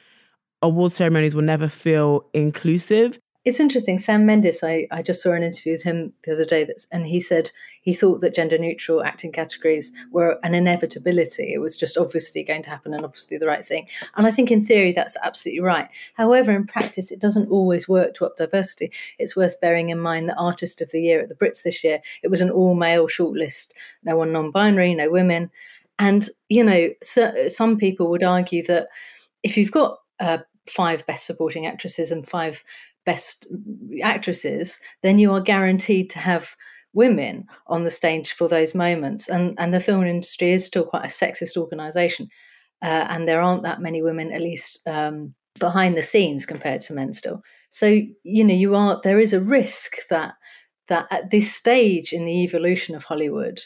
award 0.62 0.92
ceremonies 0.94 1.36
will 1.36 1.44
never 1.44 1.68
feel 1.68 2.26
inclusive. 2.34 3.20
It's 3.46 3.60
interesting. 3.60 4.00
Sam 4.00 4.26
Mendes, 4.26 4.64
I, 4.64 4.88
I 4.90 5.04
just 5.04 5.22
saw 5.22 5.34
an 5.34 5.44
interview 5.44 5.74
with 5.74 5.84
him 5.84 6.14
the 6.24 6.34
other 6.34 6.46
day, 6.46 6.64
that's, 6.64 6.88
and 6.92 7.06
he 7.06 7.20
said 7.20 7.52
he 7.84 7.94
thought 7.94 8.22
that 8.22 8.34
gender 8.34 8.58
neutral 8.58 9.04
acting 9.04 9.32
categories 9.32 9.94
were 10.10 10.40
an 10.42 10.56
inevitability. 10.56 11.54
It 11.54 11.60
was 11.60 11.78
just 11.78 11.96
obviously 11.96 12.44
going 12.44 12.64
to 12.64 12.72
happen 12.72 12.92
and 12.92 13.06
obviously 13.06 13.38
the 13.38 13.46
right 13.46 13.64
thing. 13.64 13.88
And 14.18 14.26
I 14.26 14.32
think 14.32 14.50
in 14.50 14.64
theory 14.64 14.94
that's 14.94 15.16
absolutely 15.24 15.62
right. 15.62 15.88
However, 16.16 16.52
in 16.54 16.66
practice, 16.66 17.12
it 17.12 17.22
doesn't 17.22 17.52
always 17.52 17.88
work 17.88 18.16
to 18.16 18.26
up 18.26 18.36
diversity. 18.36 18.92
It's 19.20 19.36
worth 19.36 19.62
bearing 19.62 19.90
in 19.90 20.00
mind 20.00 20.28
that 20.28 20.40
Artist 20.40 20.82
of 20.82 20.90
the 20.90 21.02
Year 21.02 21.22
at 21.22 21.30
the 21.30 21.36
Brits 21.36 21.62
this 21.62 21.84
year, 21.84 22.00
it 22.24 22.30
was 22.30 22.42
an 22.42 22.50
all 22.50 22.74
male 22.74 23.08
shortlist, 23.08 23.74
no 24.04 24.18
one 24.18 24.32
non 24.32 24.50
binary, 24.50 24.96
no 24.96 25.12
women. 25.12 25.52
And, 26.00 26.28
you 26.50 26.64
know, 26.64 26.90
so, 27.04 27.48
some 27.48 27.78
people 27.78 28.10
would 28.10 28.24
argue 28.24 28.64
that 28.64 28.88
if 29.44 29.56
you've 29.56 29.72
got 29.72 30.00
uh, 30.20 30.40
five 30.68 31.06
best 31.06 31.28
supporting 31.28 31.68
actresses 31.68 32.12
and 32.12 32.28
five 32.28 32.64
best 33.06 33.48
actresses, 34.04 34.80
then 35.02 35.20
you 35.20 35.32
are 35.32 35.42
guaranteed 35.42 36.10
to 36.12 36.20
have 36.20 36.56
women 36.94 37.46
on 37.68 37.84
the 37.84 37.92
stage 37.92 38.32
for 38.32 38.48
those 38.48 38.74
moments. 38.74 39.30
And 39.30 39.56
and 39.60 39.74
the 39.74 39.80
film 39.80 40.06
industry 40.06 40.52
is 40.52 40.66
still 40.66 40.86
quite 40.86 41.06
a 41.06 41.10
sexist 41.10 41.58
organisation, 41.58 42.30
uh, 42.82 43.06
and 43.10 43.28
there 43.28 43.42
aren't 43.42 43.64
that 43.64 43.82
many 43.82 44.02
women, 44.02 44.32
at 44.32 44.42
least 44.42 44.86
um, 44.88 45.36
behind 45.60 45.96
the 45.96 46.04
scenes, 46.04 46.46
compared 46.46 46.82
to 46.82 46.94
men 46.94 47.14
still. 47.14 47.42
So 47.70 47.88
you 48.24 48.44
know, 48.44 48.56
you 48.56 48.76
are 48.76 49.00
there 49.04 49.20
is 49.20 49.34
a 49.34 49.42
risk 49.42 49.98
that 50.10 50.34
that 50.88 51.08
at 51.12 51.30
this 51.30 51.54
stage 51.54 52.14
in 52.14 52.26
the 52.26 52.44
evolution 52.44 52.96
of 52.96 53.04
Hollywood, 53.04 53.60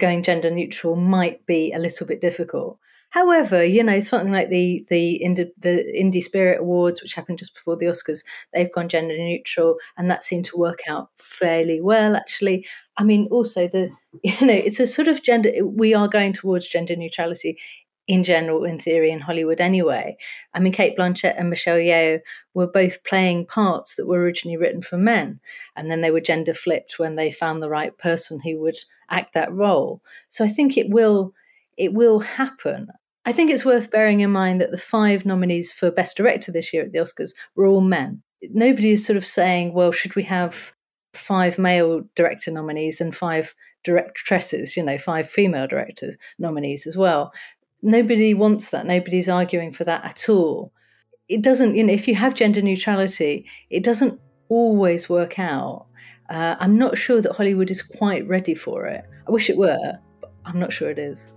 going 0.00 0.22
gender 0.22 0.50
neutral 0.50 0.96
might 0.96 1.44
be 1.46 1.72
a 1.72 1.78
little 1.78 2.06
bit 2.06 2.20
difficult. 2.20 2.78
However, 3.10 3.64
you 3.64 3.82
know, 3.82 4.00
something 4.00 4.32
like 4.32 4.48
the 4.50 4.86
the 4.88 5.20
Indie, 5.24 5.50
the 5.58 5.84
Indie 5.96 6.22
Spirit 6.22 6.60
Awards, 6.60 7.02
which 7.02 7.14
happened 7.14 7.38
just 7.38 7.54
before 7.54 7.76
the 7.76 7.86
Oscars, 7.86 8.24
they've 8.54 8.72
gone 8.72 8.88
gender 8.88 9.16
neutral, 9.16 9.76
and 9.98 10.10
that 10.10 10.24
seemed 10.24 10.44
to 10.46 10.56
work 10.56 10.80
out 10.88 11.10
fairly 11.18 11.80
well, 11.80 12.16
actually. 12.16 12.66
I 12.96 13.04
mean, 13.04 13.26
also 13.30 13.66
the 13.66 13.90
you 14.22 14.46
know, 14.46 14.52
it's 14.52 14.80
a 14.80 14.86
sort 14.86 15.08
of 15.08 15.22
gender. 15.22 15.50
We 15.64 15.92
are 15.92 16.08
going 16.08 16.32
towards 16.32 16.68
gender 16.68 16.94
neutrality 16.96 17.58
in 18.06 18.24
general, 18.24 18.64
in 18.64 18.78
theory, 18.78 19.10
in 19.10 19.20
Hollywood 19.20 19.60
anyway. 19.60 20.16
I 20.54 20.60
mean, 20.60 20.72
Cate 20.72 20.96
Blanchett 20.96 21.34
and 21.38 21.50
Michelle 21.50 21.76
Yeoh 21.76 22.20
were 22.54 22.66
both 22.66 23.04
playing 23.04 23.46
parts 23.46 23.94
that 23.94 24.06
were 24.06 24.18
originally 24.18 24.56
written 24.56 24.82
for 24.82 24.96
men, 24.96 25.40
and 25.76 25.90
then 25.90 26.00
they 26.00 26.10
were 26.12 26.20
gender 26.20 26.54
flipped 26.54 26.98
when 26.98 27.16
they 27.16 27.30
found 27.30 27.60
the 27.62 27.70
right 27.70 27.96
person 27.98 28.40
who 28.40 28.60
would 28.60 28.78
act 29.10 29.34
that 29.34 29.52
role. 29.52 30.00
So 30.28 30.44
I 30.44 30.48
think 30.48 30.76
it 30.78 30.90
will 30.90 31.34
it 31.76 31.94
will 31.94 32.20
happen. 32.20 32.88
I 33.26 33.32
think 33.32 33.50
it's 33.50 33.64
worth 33.64 33.90
bearing 33.90 34.20
in 34.20 34.30
mind 34.30 34.60
that 34.60 34.70
the 34.70 34.78
five 34.78 35.26
nominees 35.26 35.72
for 35.72 35.90
Best 35.90 36.16
Director 36.16 36.50
this 36.50 36.72
year 36.72 36.84
at 36.84 36.92
the 36.92 36.98
Oscars 36.98 37.32
were 37.54 37.66
all 37.66 37.82
men. 37.82 38.22
Nobody 38.42 38.92
is 38.92 39.04
sort 39.04 39.18
of 39.18 39.26
saying, 39.26 39.74
well, 39.74 39.92
should 39.92 40.16
we 40.16 40.22
have 40.22 40.72
five 41.12 41.58
male 41.58 42.02
director 42.16 42.50
nominees 42.50 43.00
and 43.00 43.14
five 43.14 43.54
directresses, 43.84 44.76
you 44.76 44.82
know, 44.82 44.96
five 44.96 45.28
female 45.28 45.66
director 45.66 46.12
nominees 46.38 46.86
as 46.86 46.96
well? 46.96 47.32
Nobody 47.82 48.32
wants 48.32 48.70
that. 48.70 48.86
Nobody's 48.86 49.28
arguing 49.28 49.72
for 49.72 49.84
that 49.84 50.04
at 50.04 50.28
all. 50.28 50.72
It 51.28 51.42
doesn't, 51.42 51.76
you 51.76 51.84
know, 51.84 51.92
if 51.92 52.08
you 52.08 52.14
have 52.14 52.34
gender 52.34 52.62
neutrality, 52.62 53.46
it 53.68 53.82
doesn't 53.82 54.18
always 54.48 55.08
work 55.08 55.38
out. 55.38 55.86
Uh, 56.30 56.56
I'm 56.58 56.78
not 56.78 56.96
sure 56.96 57.20
that 57.20 57.32
Hollywood 57.32 57.70
is 57.70 57.82
quite 57.82 58.26
ready 58.26 58.54
for 58.54 58.86
it. 58.86 59.04
I 59.28 59.30
wish 59.30 59.50
it 59.50 59.58
were, 59.58 59.98
but 60.20 60.32
I'm 60.46 60.58
not 60.58 60.72
sure 60.72 60.90
it 60.90 60.98
is. 60.98 61.32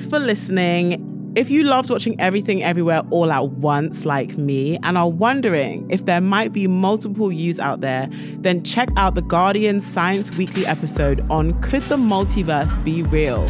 Thanks 0.00 0.12
for 0.12 0.18
listening. 0.18 1.34
If 1.36 1.50
you 1.50 1.62
loved 1.62 1.90
watching 1.90 2.18
everything 2.18 2.62
everywhere 2.62 3.02
all 3.10 3.30
at 3.30 3.50
once, 3.50 4.06
like 4.06 4.38
me, 4.38 4.78
and 4.82 4.96
are 4.96 5.10
wondering 5.10 5.90
if 5.90 6.06
there 6.06 6.22
might 6.22 6.54
be 6.54 6.66
multiple 6.66 7.30
yous 7.30 7.58
out 7.58 7.82
there, 7.82 8.08
then 8.38 8.64
check 8.64 8.88
out 8.96 9.14
the 9.14 9.20
Guardian 9.20 9.82
Science 9.82 10.38
Weekly 10.38 10.64
episode 10.64 11.20
on 11.28 11.52
Could 11.60 11.82
the 11.82 11.98
Multiverse 11.98 12.82
Be 12.82 13.02
Real? 13.02 13.46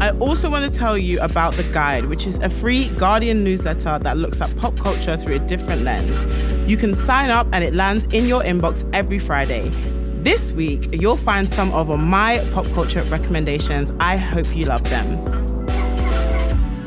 I 0.00 0.16
also 0.20 0.48
want 0.48 0.72
to 0.72 0.78
tell 0.78 0.96
you 0.96 1.18
about 1.18 1.54
The 1.54 1.64
Guide, 1.64 2.04
which 2.04 2.28
is 2.28 2.38
a 2.38 2.48
free 2.48 2.88
Guardian 2.90 3.42
newsletter 3.42 3.98
that 3.98 4.16
looks 4.16 4.40
at 4.40 4.56
pop 4.58 4.78
culture 4.78 5.16
through 5.16 5.34
a 5.34 5.38
different 5.40 5.82
lens. 5.82 6.70
You 6.70 6.76
can 6.76 6.94
sign 6.94 7.30
up 7.30 7.48
and 7.52 7.64
it 7.64 7.74
lands 7.74 8.04
in 8.14 8.28
your 8.28 8.42
inbox 8.42 8.88
every 8.94 9.18
Friday. 9.18 9.72
This 10.22 10.52
week, 10.52 11.00
you'll 11.00 11.16
find 11.16 11.50
some 11.50 11.72
of 11.72 11.88
my 11.98 12.46
pop 12.52 12.66
culture 12.74 13.02
recommendations. 13.04 13.90
I 13.98 14.18
hope 14.18 14.54
you 14.54 14.66
love 14.66 14.84
them. 14.90 15.16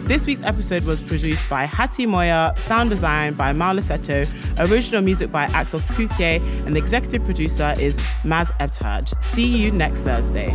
This 0.06 0.28
week's 0.28 0.44
episode 0.44 0.84
was 0.84 1.02
produced 1.02 1.50
by 1.50 1.66
Hattie 1.66 2.06
Moya, 2.06 2.54
sound 2.56 2.92
design 2.92 3.34
by 3.34 3.52
Maula 3.52 3.82
Seto, 3.82 4.24
original 4.70 5.02
music 5.02 5.32
by 5.32 5.46
Axel 5.46 5.80
Coutier, 5.80 6.40
and 6.68 6.76
the 6.76 6.80
executive 6.80 7.26
producer 7.26 7.74
is 7.80 7.98
Maz 8.22 8.52
Ebtehaj. 8.60 9.20
See 9.24 9.48
you 9.48 9.72
next 9.72 10.02
Thursday. 10.02 10.52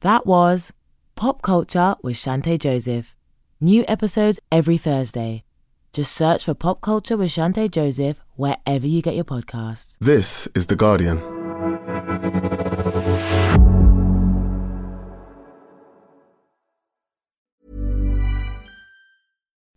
That 0.00 0.24
was 0.24 0.72
Pop 1.14 1.42
Culture 1.42 1.96
with 2.02 2.16
Chanté 2.16 2.58
Joseph. 2.58 3.18
New 3.62 3.84
episodes 3.86 4.40
every 4.50 4.78
Thursday. 4.78 5.44
Just 5.92 6.12
search 6.12 6.46
for 6.46 6.54
Pop 6.54 6.80
Culture 6.80 7.18
with 7.18 7.28
Chanté 7.28 7.70
Joseph 7.70 8.18
wherever 8.34 8.86
you 8.86 9.02
get 9.02 9.14
your 9.14 9.24
podcasts. 9.24 9.98
This 10.00 10.48
is 10.54 10.68
The 10.68 10.76
Guardian. 10.76 11.18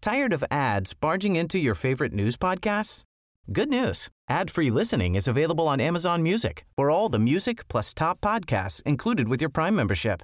Tired 0.02 0.32
of 0.32 0.46
ads 0.50 0.94
barging 0.94 1.36
into 1.36 1.60
your 1.60 1.76
favorite 1.76 2.14
news 2.14 2.38
podcasts? 2.38 3.04
Good 3.52 3.68
news. 3.68 4.10
Ad-free 4.30 4.72
listening 4.72 5.16
is 5.16 5.28
available 5.28 5.68
on 5.68 5.82
Amazon 5.82 6.24
Music 6.24 6.64
for 6.78 6.90
all 6.90 7.10
the 7.10 7.20
music 7.20 7.68
plus 7.68 7.94
top 7.94 8.22
podcasts 8.22 8.82
included 8.84 9.28
with 9.28 9.42
your 9.42 9.50
Prime 9.50 9.76
membership. 9.76 10.24